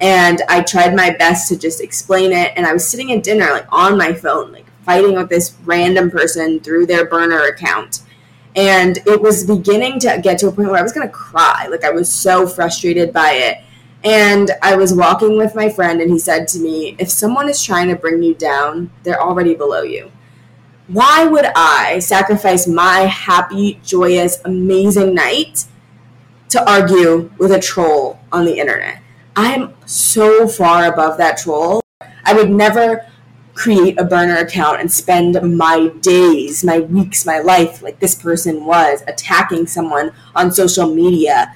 And 0.00 0.42
I 0.48 0.62
tried 0.62 0.96
my 0.96 1.10
best 1.10 1.48
to 1.48 1.56
just 1.56 1.80
explain 1.80 2.32
it. 2.32 2.52
And 2.56 2.66
I 2.66 2.72
was 2.72 2.86
sitting 2.86 3.12
at 3.12 3.22
dinner, 3.22 3.46
like 3.52 3.66
on 3.70 3.96
my 3.96 4.12
phone, 4.12 4.50
like 4.52 4.66
fighting 4.92 5.14
with 5.16 5.28
this 5.28 5.56
random 5.64 6.10
person 6.10 6.60
through 6.60 6.86
their 6.86 7.06
burner 7.06 7.42
account. 7.42 8.02
And 8.54 8.98
it 9.06 9.20
was 9.20 9.46
beginning 9.46 9.98
to 10.00 10.20
get 10.22 10.38
to 10.40 10.48
a 10.48 10.52
point 10.52 10.68
where 10.68 10.78
I 10.78 10.82
was 10.82 10.92
going 10.92 11.06
to 11.06 11.12
cry. 11.12 11.66
Like 11.70 11.84
I 11.84 11.90
was 11.90 12.12
so 12.12 12.46
frustrated 12.46 13.12
by 13.12 13.32
it. 13.32 13.58
And 14.04 14.50
I 14.62 14.76
was 14.76 14.92
walking 14.92 15.36
with 15.38 15.54
my 15.54 15.68
friend, 15.68 16.00
and 16.00 16.10
he 16.10 16.18
said 16.18 16.48
to 16.48 16.58
me, 16.58 16.96
If 16.98 17.08
someone 17.08 17.48
is 17.48 17.62
trying 17.62 17.88
to 17.88 17.94
bring 17.94 18.20
you 18.20 18.34
down, 18.34 18.90
they're 19.04 19.22
already 19.22 19.54
below 19.54 19.82
you 19.82 20.10
why 20.88 21.24
would 21.24 21.46
I 21.56 22.00
sacrifice 22.00 22.66
my 22.66 23.00
happy, 23.00 23.80
joyous, 23.84 24.40
amazing 24.44 25.14
night 25.14 25.64
to 26.50 26.70
argue 26.70 27.30
with 27.38 27.52
a 27.52 27.60
troll 27.60 28.20
on 28.30 28.44
the 28.44 28.58
internet? 28.58 29.00
I'm 29.34 29.74
so 29.86 30.46
far 30.46 30.92
above 30.92 31.16
that 31.18 31.38
troll. 31.38 31.80
I 32.24 32.34
would 32.34 32.50
never 32.50 33.06
create 33.54 33.98
a 34.00 34.04
burner 34.04 34.36
account 34.36 34.80
and 34.80 34.90
spend 34.90 35.40
my 35.56 35.88
days, 36.00 36.64
my 36.64 36.80
weeks, 36.80 37.26
my 37.26 37.38
life 37.38 37.82
like 37.82 38.00
this 38.00 38.14
person 38.14 38.64
was 38.64 39.02
attacking 39.06 39.66
someone 39.66 40.12
on 40.34 40.50
social 40.50 40.92
media 40.92 41.54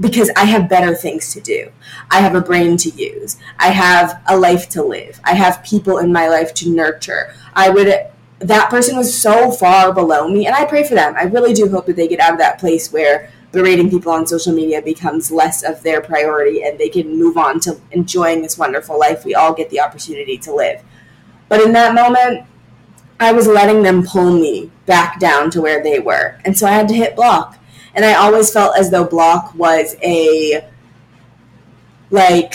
because 0.00 0.30
I 0.34 0.44
have 0.44 0.68
better 0.68 0.94
things 0.94 1.32
to 1.34 1.40
do. 1.40 1.70
I 2.10 2.20
have 2.20 2.34
a 2.34 2.40
brain 2.40 2.78
to 2.78 2.90
use. 2.90 3.36
I 3.58 3.68
have 3.68 4.22
a 4.26 4.36
life 4.36 4.68
to 4.70 4.82
live. 4.82 5.20
I 5.24 5.34
have 5.34 5.62
people 5.62 5.98
in 5.98 6.10
my 6.12 6.28
life 6.28 6.54
to 6.54 6.70
nurture. 6.70 7.34
I 7.54 7.68
would 7.68 8.06
that 8.38 8.70
person 8.70 8.96
was 8.96 9.14
so 9.14 9.50
far 9.50 9.92
below 9.92 10.26
me, 10.26 10.46
and 10.46 10.56
I 10.56 10.64
pray 10.64 10.82
for 10.82 10.94
them. 10.94 11.14
I 11.14 11.24
really 11.24 11.52
do 11.52 11.68
hope 11.68 11.84
that 11.84 11.96
they 11.96 12.08
get 12.08 12.20
out 12.20 12.32
of 12.32 12.38
that 12.38 12.58
place 12.58 12.90
where 12.90 13.30
berating 13.52 13.90
people 13.90 14.12
on 14.12 14.26
social 14.26 14.54
media 14.54 14.80
becomes 14.80 15.30
less 15.30 15.62
of 15.62 15.82
their 15.82 16.00
priority 16.00 16.62
and 16.62 16.78
they 16.78 16.88
can 16.88 17.18
move 17.18 17.36
on 17.36 17.58
to 17.60 17.78
enjoying 17.90 18.42
this 18.42 18.56
wonderful 18.56 18.98
life 18.98 19.24
we 19.24 19.34
all 19.34 19.52
get 19.52 19.68
the 19.70 19.80
opportunity 19.80 20.38
to 20.38 20.54
live. 20.54 20.82
But 21.50 21.60
in 21.60 21.72
that 21.72 21.94
moment, 21.94 22.46
I 23.18 23.32
was 23.32 23.46
letting 23.46 23.82
them 23.82 24.06
pull 24.06 24.32
me 24.32 24.70
back 24.86 25.18
down 25.18 25.50
to 25.50 25.60
where 25.60 25.82
they 25.82 25.98
were. 25.98 26.38
And 26.44 26.56
so 26.56 26.66
I 26.66 26.70
had 26.70 26.88
to 26.88 26.94
hit 26.94 27.16
block. 27.16 27.58
And 27.92 28.04
I 28.04 28.14
always 28.14 28.52
felt 28.52 28.78
as 28.78 28.90
though 28.90 29.04
block 29.04 29.52
was 29.56 29.96
a 30.02 30.64
like 32.10 32.54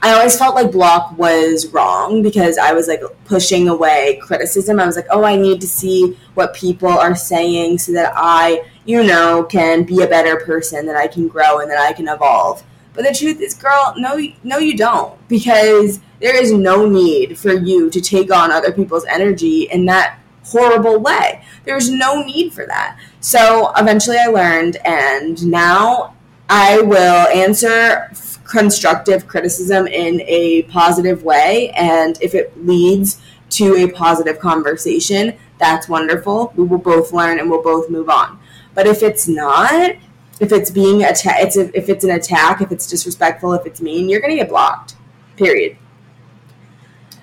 I 0.00 0.12
always 0.12 0.38
felt 0.38 0.54
like 0.54 0.70
block 0.70 1.18
was 1.18 1.66
wrong 1.72 2.22
because 2.22 2.58
I 2.58 2.72
was 2.72 2.86
like 2.86 3.02
pushing 3.24 3.68
away 3.68 4.20
criticism. 4.22 4.78
I 4.78 4.86
was 4.86 4.94
like, 4.94 5.08
oh, 5.10 5.24
I 5.24 5.34
need 5.34 5.60
to 5.60 5.66
see 5.66 6.16
what 6.34 6.54
people 6.54 6.88
are 6.88 7.16
saying 7.16 7.78
so 7.78 7.90
that 7.92 8.12
I, 8.14 8.64
you 8.84 9.02
know, 9.02 9.42
can 9.42 9.82
be 9.82 10.02
a 10.02 10.06
better 10.06 10.36
person, 10.44 10.86
that 10.86 10.94
I 10.94 11.08
can 11.08 11.26
grow 11.26 11.58
and 11.58 11.70
that 11.70 11.80
I 11.80 11.92
can 11.92 12.06
evolve. 12.06 12.62
But 12.98 13.06
the 13.06 13.14
truth 13.14 13.40
is, 13.40 13.54
girl, 13.54 13.94
no, 13.96 14.18
no, 14.42 14.58
you 14.58 14.76
don't, 14.76 15.16
because 15.28 16.00
there 16.20 16.34
is 16.34 16.50
no 16.50 16.84
need 16.84 17.38
for 17.38 17.52
you 17.52 17.90
to 17.90 18.00
take 18.00 18.32
on 18.32 18.50
other 18.50 18.72
people's 18.72 19.04
energy 19.04 19.68
in 19.70 19.84
that 19.84 20.18
horrible 20.42 20.98
way. 20.98 21.44
There's 21.64 21.92
no 21.92 22.24
need 22.24 22.52
for 22.52 22.66
that. 22.66 22.98
So 23.20 23.72
eventually 23.76 24.16
I 24.18 24.26
learned, 24.26 24.78
and 24.84 25.46
now 25.46 26.16
I 26.50 26.80
will 26.80 27.28
answer 27.28 28.10
constructive 28.42 29.28
criticism 29.28 29.86
in 29.86 30.22
a 30.22 30.62
positive 30.64 31.22
way. 31.22 31.70
And 31.76 32.20
if 32.20 32.34
it 32.34 32.66
leads 32.66 33.20
to 33.50 33.76
a 33.76 33.92
positive 33.92 34.40
conversation, 34.40 35.38
that's 35.58 35.88
wonderful. 35.88 36.52
We 36.56 36.64
will 36.64 36.78
both 36.78 37.12
learn 37.12 37.38
and 37.38 37.48
we'll 37.48 37.62
both 37.62 37.90
move 37.90 38.10
on. 38.10 38.40
But 38.74 38.88
if 38.88 39.04
it's 39.04 39.28
not, 39.28 39.92
if 40.40 40.52
it's 40.52 40.70
being 40.70 41.04
attacked, 41.04 41.42
it's 41.42 41.56
a, 41.56 41.76
if 41.76 41.88
it's 41.88 42.04
an 42.04 42.10
attack, 42.10 42.60
if 42.60 42.70
it's 42.72 42.86
disrespectful, 42.86 43.52
if 43.54 43.66
it's 43.66 43.80
mean, 43.80 44.08
you're 44.08 44.20
going 44.20 44.30
to 44.30 44.36
get 44.36 44.48
blocked. 44.48 44.96
Period. 45.36 45.76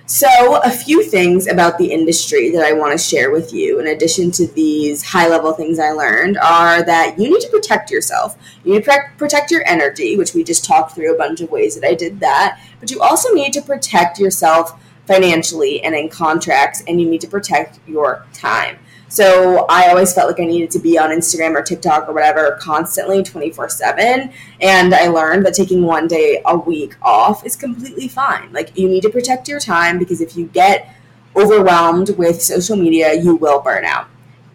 So, 0.08 0.62
a 0.62 0.70
few 0.70 1.04
things 1.04 1.48
about 1.48 1.80
the 1.80 1.92
industry 1.92 2.52
that 2.52 2.64
I 2.64 2.74
want 2.74 2.92
to 2.92 2.98
share 2.98 3.32
with 3.32 3.52
you, 3.52 3.80
in 3.80 3.88
addition 3.88 4.30
to 4.34 4.46
these 4.46 5.02
high 5.02 5.28
level 5.28 5.52
things 5.52 5.80
I 5.80 5.92
learned, 5.92 6.38
are 6.38 6.84
that 6.84 7.18
you 7.18 7.28
need 7.28 7.42
to 7.42 7.50
protect 7.50 7.90
yourself. 7.90 8.38
You 8.64 8.74
need 8.74 8.84
to 8.84 9.04
protect 9.18 9.50
your 9.50 9.68
energy, 9.68 10.16
which 10.16 10.36
we 10.36 10.44
just 10.44 10.64
talked 10.64 10.94
through 10.94 11.16
a 11.16 11.18
bunch 11.18 11.42
of 11.42 11.50
ways 11.50 11.74
that 11.74 11.88
I 11.88 11.96
did 11.96 12.20
that. 12.20 12.60
But 12.80 12.92
you 12.92 13.02
also 13.02 13.34
need 13.34 13.52
to 13.54 13.64
protect 13.64 14.20
yourself 14.20 14.80
financially 15.08 15.84
and 15.84 15.96
in 15.96 16.10
contracts, 16.10 16.84
and 16.88 17.02
you 17.02 17.10
need 17.10 17.22
to 17.22 17.28
protect 17.28 17.80
your 17.88 18.28
time. 18.32 18.78
So 19.08 19.66
I 19.70 19.88
always 19.90 20.14
felt 20.14 20.28
like 20.28 20.40
I 20.40 20.46
needed 20.46 20.72
to 20.72 20.80
be 20.80 20.98
on 20.98 21.10
Instagram 21.10 21.56
or 21.56 21.62
TikTok 21.62 22.10
or 22.10 22.14
whatever 22.14 22.58
constantly 22.62 23.24
24 23.24 23.70
7. 23.70 24.32
And 24.62 24.94
I 24.94 25.08
learned 25.08 25.46
that 25.46 25.54
taking 25.54 25.84
one 25.84 26.08
day 26.08 26.42
a 26.46 26.58
week 26.58 26.96
off 27.02 27.46
is 27.46 27.56
completely 27.56 28.08
fine. 28.08 28.52
Like, 28.52 28.78
you 28.78 28.88
need 28.88 29.02
to 29.02 29.10
protect 29.10 29.48
your 29.48 29.60
time 29.60 30.00
because 30.00 30.22
if 30.22 30.36
you 30.36 30.48
get 30.48 30.90
overwhelmed 31.36 32.18
with 32.18 32.42
social 32.42 32.76
media, 32.76 33.14
you 33.14 33.36
will 33.36 33.62
burn 33.62 33.86
out. 33.86 34.08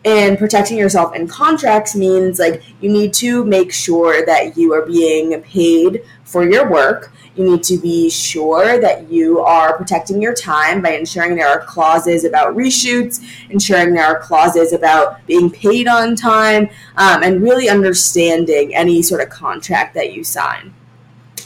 And 0.04 0.38
protecting 0.38 0.78
yourself 0.78 1.14
in 1.14 1.28
contracts 1.28 1.94
means 1.94 2.38
like 2.38 2.62
you 2.80 2.90
need 2.90 3.12
to 3.14 3.44
make 3.44 3.72
sure 3.72 4.24
that 4.24 4.56
you 4.56 4.72
are 4.72 4.86
being 4.86 5.40
paid 5.42 6.02
for 6.24 6.48
your 6.48 6.70
work 6.70 7.12
you 7.40 7.44
need 7.44 7.62
to 7.64 7.78
be 7.78 8.10
sure 8.10 8.80
that 8.80 9.10
you 9.10 9.40
are 9.40 9.76
protecting 9.76 10.20
your 10.20 10.34
time 10.34 10.82
by 10.82 10.90
ensuring 10.90 11.36
there 11.36 11.48
are 11.48 11.60
clauses 11.60 12.24
about 12.24 12.56
reshoots, 12.56 13.24
ensuring 13.50 13.94
there 13.94 14.04
are 14.04 14.18
clauses 14.18 14.72
about 14.72 15.24
being 15.26 15.50
paid 15.50 15.86
on 15.86 16.16
time, 16.16 16.68
um, 16.96 17.22
and 17.22 17.42
really 17.42 17.68
understanding 17.68 18.74
any 18.74 19.00
sort 19.00 19.20
of 19.20 19.30
contract 19.30 19.94
that 19.94 20.12
you 20.12 20.24
sign. 20.24 20.74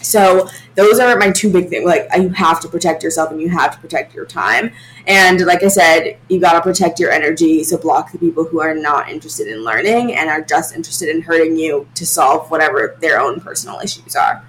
So 0.05 0.49
those 0.75 0.99
are 0.99 1.17
my 1.19 1.31
two 1.31 1.51
big 1.51 1.69
things. 1.69 1.85
Like 1.85 2.09
you 2.17 2.29
have 2.31 2.61
to 2.61 2.69
protect 2.69 3.03
yourself 3.03 3.31
and 3.31 3.41
you 3.41 3.49
have 3.49 3.73
to 3.75 3.79
protect 3.79 4.15
your 4.15 4.27
time. 4.27 4.73
And 5.07 5.41
like 5.47 5.63
I 5.63 5.69
said, 5.69 6.19
you 6.29 6.41
got 6.41 6.53
to 6.55 6.61
protect 6.61 6.99
your 6.99 7.11
energy. 7.11 7.65
So 7.65 7.77
block 7.79 8.13
the 8.13 8.19
people 8.19 8.45
who 8.45 8.61
are 8.61 8.75
not 8.75 9.09
interested 9.09 9.49
in 9.49 9.65
learning 9.65 10.15
and 10.15 10.31
are 10.31 10.43
just 10.43 10.75
interested 10.75 11.09
in 11.09 11.23
hurting 11.23 11.57
you 11.57 11.89
to 11.95 12.07
solve 12.07 12.51
whatever 12.51 12.97
their 13.01 13.21
own 13.21 13.41
personal 13.41 13.81
issues 13.81 14.17
are. 14.17 14.45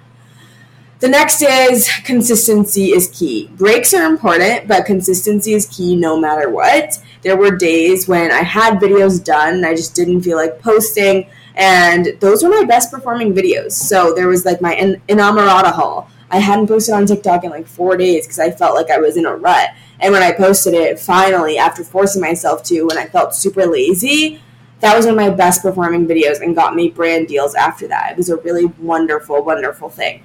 The 0.98 1.08
next 1.08 1.42
is 1.42 1.90
consistency 2.04 2.86
is 2.86 3.10
key. 3.12 3.50
Breaks 3.54 3.92
are 3.92 4.06
important, 4.06 4.66
but 4.66 4.86
consistency 4.86 5.52
is 5.52 5.66
key 5.66 5.94
no 5.94 6.18
matter 6.18 6.48
what. 6.48 6.98
There 7.20 7.36
were 7.36 7.54
days 7.54 8.08
when 8.08 8.32
I 8.32 8.42
had 8.42 8.78
videos 8.78 9.22
done 9.22 9.56
and 9.56 9.66
I 9.66 9.74
just 9.74 9.94
didn't 9.94 10.22
feel 10.22 10.38
like 10.38 10.58
posting, 10.62 11.28
and 11.56 12.08
those 12.20 12.42
were 12.42 12.50
my 12.50 12.64
best 12.64 12.90
performing 12.90 13.34
videos. 13.34 13.72
So 13.72 14.12
there 14.14 14.28
was 14.28 14.44
like 14.44 14.60
my 14.60 14.74
in- 14.74 15.00
Inamorata 15.08 15.72
haul. 15.72 16.10
I 16.30 16.38
hadn't 16.38 16.66
posted 16.66 16.94
on 16.94 17.06
TikTok 17.06 17.44
in 17.44 17.50
like 17.50 17.66
four 17.66 17.96
days 17.96 18.26
because 18.26 18.38
I 18.38 18.50
felt 18.50 18.74
like 18.74 18.90
I 18.90 18.98
was 18.98 19.16
in 19.16 19.26
a 19.26 19.34
rut. 19.34 19.70
And 20.00 20.12
when 20.12 20.22
I 20.22 20.32
posted 20.32 20.74
it 20.74 20.98
finally, 20.98 21.56
after 21.56 21.82
forcing 21.82 22.20
myself 22.20 22.62
to, 22.64 22.82
when 22.82 22.98
I 22.98 23.06
felt 23.06 23.34
super 23.34 23.64
lazy, 23.64 24.42
that 24.80 24.94
was 24.94 25.06
one 25.06 25.14
of 25.14 25.20
my 25.20 25.30
best 25.30 25.62
performing 25.62 26.06
videos 26.06 26.42
and 26.42 26.54
got 26.54 26.74
me 26.74 26.90
brand 26.90 27.28
deals 27.28 27.54
after 27.54 27.88
that. 27.88 28.10
It 28.12 28.16
was 28.18 28.28
a 28.28 28.36
really 28.36 28.66
wonderful, 28.78 29.42
wonderful 29.42 29.88
thing. 29.88 30.22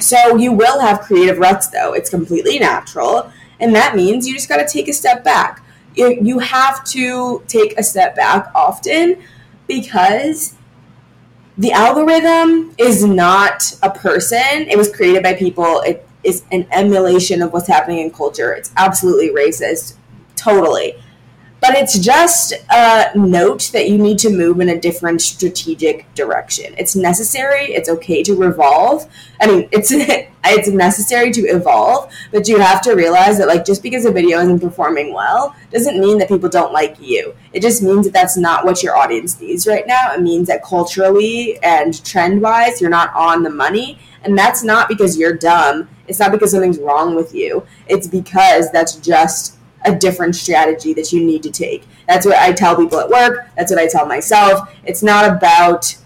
So 0.00 0.36
you 0.36 0.52
will 0.52 0.80
have 0.80 1.00
creative 1.00 1.38
ruts, 1.38 1.68
though. 1.68 1.92
It's 1.92 2.10
completely 2.10 2.58
natural. 2.58 3.30
And 3.60 3.74
that 3.74 3.94
means 3.94 4.26
you 4.26 4.34
just 4.34 4.48
got 4.48 4.56
to 4.56 4.66
take 4.66 4.88
a 4.88 4.92
step 4.92 5.22
back. 5.22 5.62
You 5.94 6.38
have 6.38 6.84
to 6.86 7.42
take 7.48 7.78
a 7.78 7.82
step 7.82 8.16
back 8.16 8.50
often 8.54 9.20
because 9.68 10.54
the 11.56 11.72
algorithm 11.72 12.74
is 12.78 13.04
not 13.04 13.72
a 13.82 13.90
person. 13.90 14.38
It 14.68 14.76
was 14.76 14.94
created 14.94 15.22
by 15.22 15.34
people. 15.34 15.80
It 15.82 16.08
is 16.24 16.44
an 16.50 16.66
emulation 16.72 17.42
of 17.42 17.52
what's 17.52 17.68
happening 17.68 17.98
in 17.98 18.10
culture. 18.10 18.52
It's 18.52 18.72
absolutely 18.76 19.30
racist. 19.30 19.94
Totally 20.34 20.94
but 21.60 21.74
it's 21.74 21.98
just 21.98 22.52
a 22.70 23.10
note 23.16 23.70
that 23.72 23.88
you 23.88 23.98
need 23.98 24.18
to 24.20 24.30
move 24.30 24.60
in 24.60 24.68
a 24.68 24.80
different 24.80 25.20
strategic 25.20 26.12
direction. 26.14 26.74
It's 26.78 26.94
necessary. 26.94 27.72
It's 27.72 27.88
okay 27.88 28.22
to 28.22 28.34
revolve. 28.34 29.06
I 29.40 29.46
mean, 29.46 29.68
it's 29.72 29.90
it's 30.44 30.68
necessary 30.68 31.32
to 31.32 31.42
evolve, 31.42 32.12
but 32.32 32.48
you 32.48 32.58
have 32.58 32.80
to 32.82 32.94
realize 32.94 33.38
that 33.38 33.48
like 33.48 33.64
just 33.64 33.82
because 33.82 34.04
a 34.04 34.12
video 34.12 34.38
isn't 34.38 34.60
performing 34.60 35.12
well 35.12 35.54
doesn't 35.70 36.00
mean 36.00 36.18
that 36.18 36.28
people 36.28 36.48
don't 36.48 36.72
like 36.72 36.96
you. 37.00 37.34
It 37.52 37.60
just 37.60 37.82
means 37.82 38.06
that 38.06 38.12
that's 38.12 38.36
not 38.36 38.64
what 38.64 38.82
your 38.82 38.96
audience 38.96 39.40
needs 39.40 39.66
right 39.66 39.86
now. 39.86 40.12
It 40.14 40.22
means 40.22 40.48
that 40.48 40.62
culturally 40.62 41.58
and 41.62 42.02
trend 42.04 42.40
wise, 42.40 42.80
you're 42.80 42.90
not 42.90 43.12
on 43.14 43.42
the 43.42 43.50
money, 43.50 43.98
and 44.22 44.38
that's 44.38 44.62
not 44.62 44.88
because 44.88 45.18
you're 45.18 45.34
dumb. 45.34 45.88
It's 46.06 46.20
not 46.20 46.32
because 46.32 46.52
something's 46.52 46.78
wrong 46.78 47.14
with 47.14 47.34
you. 47.34 47.66
It's 47.86 48.06
because 48.06 48.70
that's 48.70 48.96
just 48.96 49.57
a 49.84 49.94
different 49.94 50.34
strategy 50.34 50.92
that 50.94 51.12
you 51.12 51.24
need 51.24 51.42
to 51.42 51.50
take. 51.50 51.84
That's 52.06 52.26
what 52.26 52.36
I 52.36 52.52
tell 52.52 52.76
people 52.76 52.98
at 52.98 53.08
work. 53.08 53.48
That's 53.56 53.70
what 53.70 53.80
I 53.80 53.86
tell 53.86 54.06
myself. 54.06 54.74
It's 54.84 55.02
not 55.02 55.30
about 55.30 55.96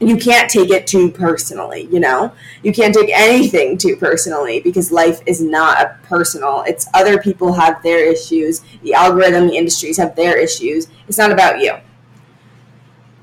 you 0.00 0.16
can't 0.16 0.48
take 0.48 0.70
it 0.70 0.86
too 0.86 1.10
personally, 1.10 1.88
you 1.90 1.98
know? 1.98 2.32
You 2.62 2.72
can't 2.72 2.94
take 2.94 3.10
anything 3.12 3.76
too 3.76 3.96
personally 3.96 4.60
because 4.60 4.92
life 4.92 5.20
is 5.26 5.40
not 5.40 6.00
personal. 6.04 6.62
It's 6.66 6.86
other 6.94 7.18
people 7.18 7.52
have 7.52 7.82
their 7.82 8.10
issues. 8.10 8.62
The 8.82 8.94
algorithm, 8.94 9.48
the 9.48 9.56
industries 9.56 9.96
have 9.96 10.14
their 10.14 10.38
issues. 10.38 10.86
It's 11.08 11.18
not 11.18 11.32
about 11.32 11.60
you. 11.60 11.74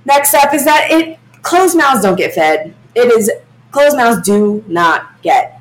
Next 0.04 0.34
up 0.34 0.54
is 0.54 0.66
that 0.66 0.88
it 0.92 1.18
closed 1.42 1.78
mouths 1.78 2.02
don't 2.02 2.18
get 2.18 2.34
fed. 2.34 2.76
It 2.94 3.12
is 3.12 3.32
closed 3.72 3.96
mouths 3.96 4.26
do 4.26 4.64
not 4.68 5.22
get 5.22 5.55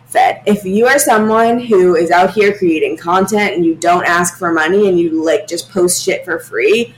If 0.46 0.64
you 0.64 0.87
are 0.87 0.98
someone 0.98 1.59
who 1.59 1.96
is 1.96 2.11
out 2.11 2.33
here 2.33 2.57
creating 2.57 2.96
content 2.96 3.55
and 3.55 3.64
you 3.64 3.74
don't 3.74 4.07
ask 4.07 4.38
for 4.38 4.53
money 4.53 4.88
and 4.88 4.98
you 4.98 5.24
like 5.24 5.46
just 5.46 5.70
post 5.70 6.03
shit 6.03 6.24
for 6.24 6.38
free, 6.38 6.94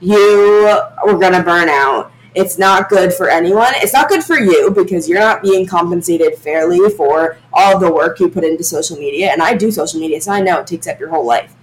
you 0.00 0.66
are 1.04 1.18
gonna 1.18 1.42
burn 1.42 1.68
out. 1.68 2.12
It's 2.34 2.58
not 2.58 2.88
good 2.88 3.12
for 3.14 3.28
anyone. 3.28 3.72
It's 3.76 3.92
not 3.92 4.08
good 4.08 4.24
for 4.24 4.38
you 4.38 4.70
because 4.70 5.08
you're 5.08 5.20
not 5.20 5.42
being 5.42 5.66
compensated 5.66 6.36
fairly 6.36 6.90
for 6.90 7.38
all 7.52 7.78
the 7.78 7.92
work 7.92 8.18
you 8.18 8.28
put 8.28 8.44
into 8.44 8.64
social 8.64 8.96
media. 8.96 9.30
And 9.30 9.40
I 9.40 9.54
do 9.54 9.70
social 9.70 10.00
media, 10.00 10.20
so 10.20 10.32
I 10.32 10.40
know 10.40 10.58
it 10.60 10.66
takes 10.66 10.88
up 10.88 10.98
your 10.98 11.10
whole 11.10 11.24
life 11.24 11.54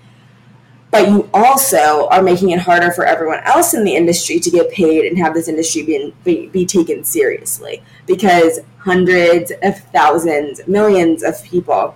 but 0.92 1.08
you 1.08 1.30
also 1.34 2.08
are 2.10 2.22
making 2.22 2.50
it 2.50 2.60
harder 2.60 2.92
for 2.92 3.06
everyone 3.06 3.40
else 3.46 3.74
in 3.74 3.84
the 3.84 3.96
industry 3.96 4.40
to 4.40 4.52
get 4.52 4.70
paid 4.72 5.06
and 5.06 5.18
have 5.18 5.34
this 5.34 5.48
industry 5.48 5.84
be, 5.84 6.14
be, 6.24 6.48
be, 6.48 6.66
taken 6.66 7.04
seriously 7.04 7.82
because 8.06 8.60
hundreds 8.78 9.52
of 9.64 9.80
thousands, 9.94 10.68
millions 10.68 11.24
of 11.24 11.42
people 11.44 11.96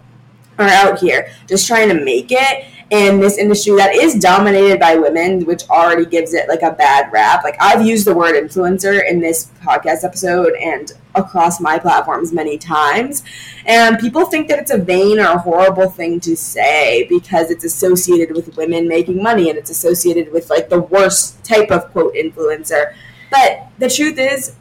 are 0.58 0.68
out 0.70 1.00
here 1.00 1.30
just 1.48 1.68
trying 1.68 1.90
to 1.90 1.96
make 1.96 2.32
it 2.32 2.66
in 2.96 3.20
this 3.20 3.38
industry 3.38 3.76
that 3.76 3.94
is 3.94 4.16
dominated 4.16 4.80
by 4.80 4.96
women, 4.96 5.46
which 5.46 5.68
already 5.70 6.06
gives 6.06 6.34
it 6.34 6.48
like 6.48 6.62
a 6.62 6.72
bad 6.72 7.12
rap. 7.12 7.44
Like 7.44 7.58
I've 7.60 7.86
used 7.86 8.08
the 8.08 8.16
word 8.16 8.36
influencer 8.36 9.08
in 9.08 9.20
this 9.20 9.52
podcast 9.62 10.04
episode 10.04 10.54
and 10.56 10.94
across 11.14 11.60
my 11.60 11.78
platforms 11.78 12.32
many 12.32 12.58
times. 12.58 13.24
And 13.66 14.00
people 14.00 14.26
think 14.26 14.48
that 14.48 14.60
it's 14.60 14.72
a 14.72 14.78
vain 14.78 15.20
or 15.20 15.26
a 15.26 15.38
horrible 15.38 15.90
thing 15.90 16.20
to 16.22 16.36
say 16.38 17.06
because 17.10 17.52
it's 17.52 17.66
associated 17.66 18.34
with 18.34 18.56
women 18.56 18.88
making 18.88 19.22
money 19.22 19.50
and 19.50 19.58
it's 19.58 19.70
associated 19.70 20.32
with 20.32 20.50
like 20.50 20.70
the 20.70 20.80
worst 20.80 21.44
type 21.44 21.72
of 21.72 21.92
quote 21.92 22.16
influencer. 22.16 22.94
But 23.30 23.68
the 23.78 23.90
truth 23.90 24.18
is, 24.18 24.56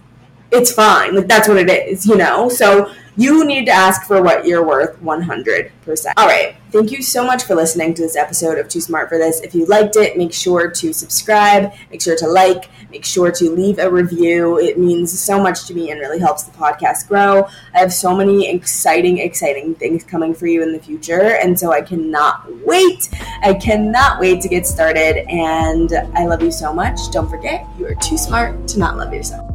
it's 0.50 0.72
fine. 0.72 1.14
Like 1.14 1.28
that's 1.28 1.48
what 1.48 1.58
it 1.58 1.70
is, 1.70 2.06
you 2.06 2.16
know? 2.16 2.48
So 2.48 2.92
you 3.16 3.44
need 3.44 3.66
to 3.66 3.72
ask 3.72 4.06
for 4.06 4.22
what 4.22 4.46
you're 4.46 4.66
worth 4.66 5.00
100%. 5.00 6.12
All 6.16 6.26
right. 6.26 6.56
Thank 6.70 6.90
you 6.90 7.02
so 7.02 7.24
much 7.24 7.44
for 7.44 7.54
listening 7.54 7.94
to 7.94 8.02
this 8.02 8.16
episode 8.16 8.58
of 8.58 8.68
Too 8.68 8.80
Smart 8.80 9.08
for 9.08 9.16
This. 9.16 9.40
If 9.42 9.54
you 9.54 9.64
liked 9.66 9.94
it, 9.94 10.16
make 10.18 10.32
sure 10.32 10.68
to 10.68 10.92
subscribe, 10.92 11.72
make 11.92 12.02
sure 12.02 12.16
to 12.16 12.26
like, 12.26 12.68
make 12.90 13.04
sure 13.04 13.30
to 13.30 13.50
leave 13.50 13.78
a 13.78 13.88
review. 13.88 14.58
It 14.58 14.76
means 14.76 15.16
so 15.16 15.40
much 15.40 15.66
to 15.66 15.74
me 15.74 15.92
and 15.92 16.00
really 16.00 16.18
helps 16.18 16.42
the 16.42 16.50
podcast 16.58 17.06
grow. 17.06 17.46
I 17.74 17.78
have 17.78 17.92
so 17.92 18.16
many 18.16 18.48
exciting, 18.48 19.18
exciting 19.18 19.76
things 19.76 20.02
coming 20.02 20.34
for 20.34 20.48
you 20.48 20.64
in 20.64 20.72
the 20.72 20.80
future. 20.80 21.36
And 21.36 21.58
so 21.58 21.72
I 21.72 21.82
cannot 21.82 22.42
wait. 22.66 23.08
I 23.42 23.54
cannot 23.54 24.18
wait 24.18 24.40
to 24.42 24.48
get 24.48 24.66
started. 24.66 25.30
And 25.30 25.92
I 26.14 26.26
love 26.26 26.42
you 26.42 26.50
so 26.50 26.72
much. 26.72 26.98
Don't 27.12 27.30
forget, 27.30 27.64
you 27.78 27.86
are 27.86 27.94
too 27.94 28.18
smart 28.18 28.66
to 28.68 28.80
not 28.80 28.96
love 28.96 29.14
yourself. 29.14 29.53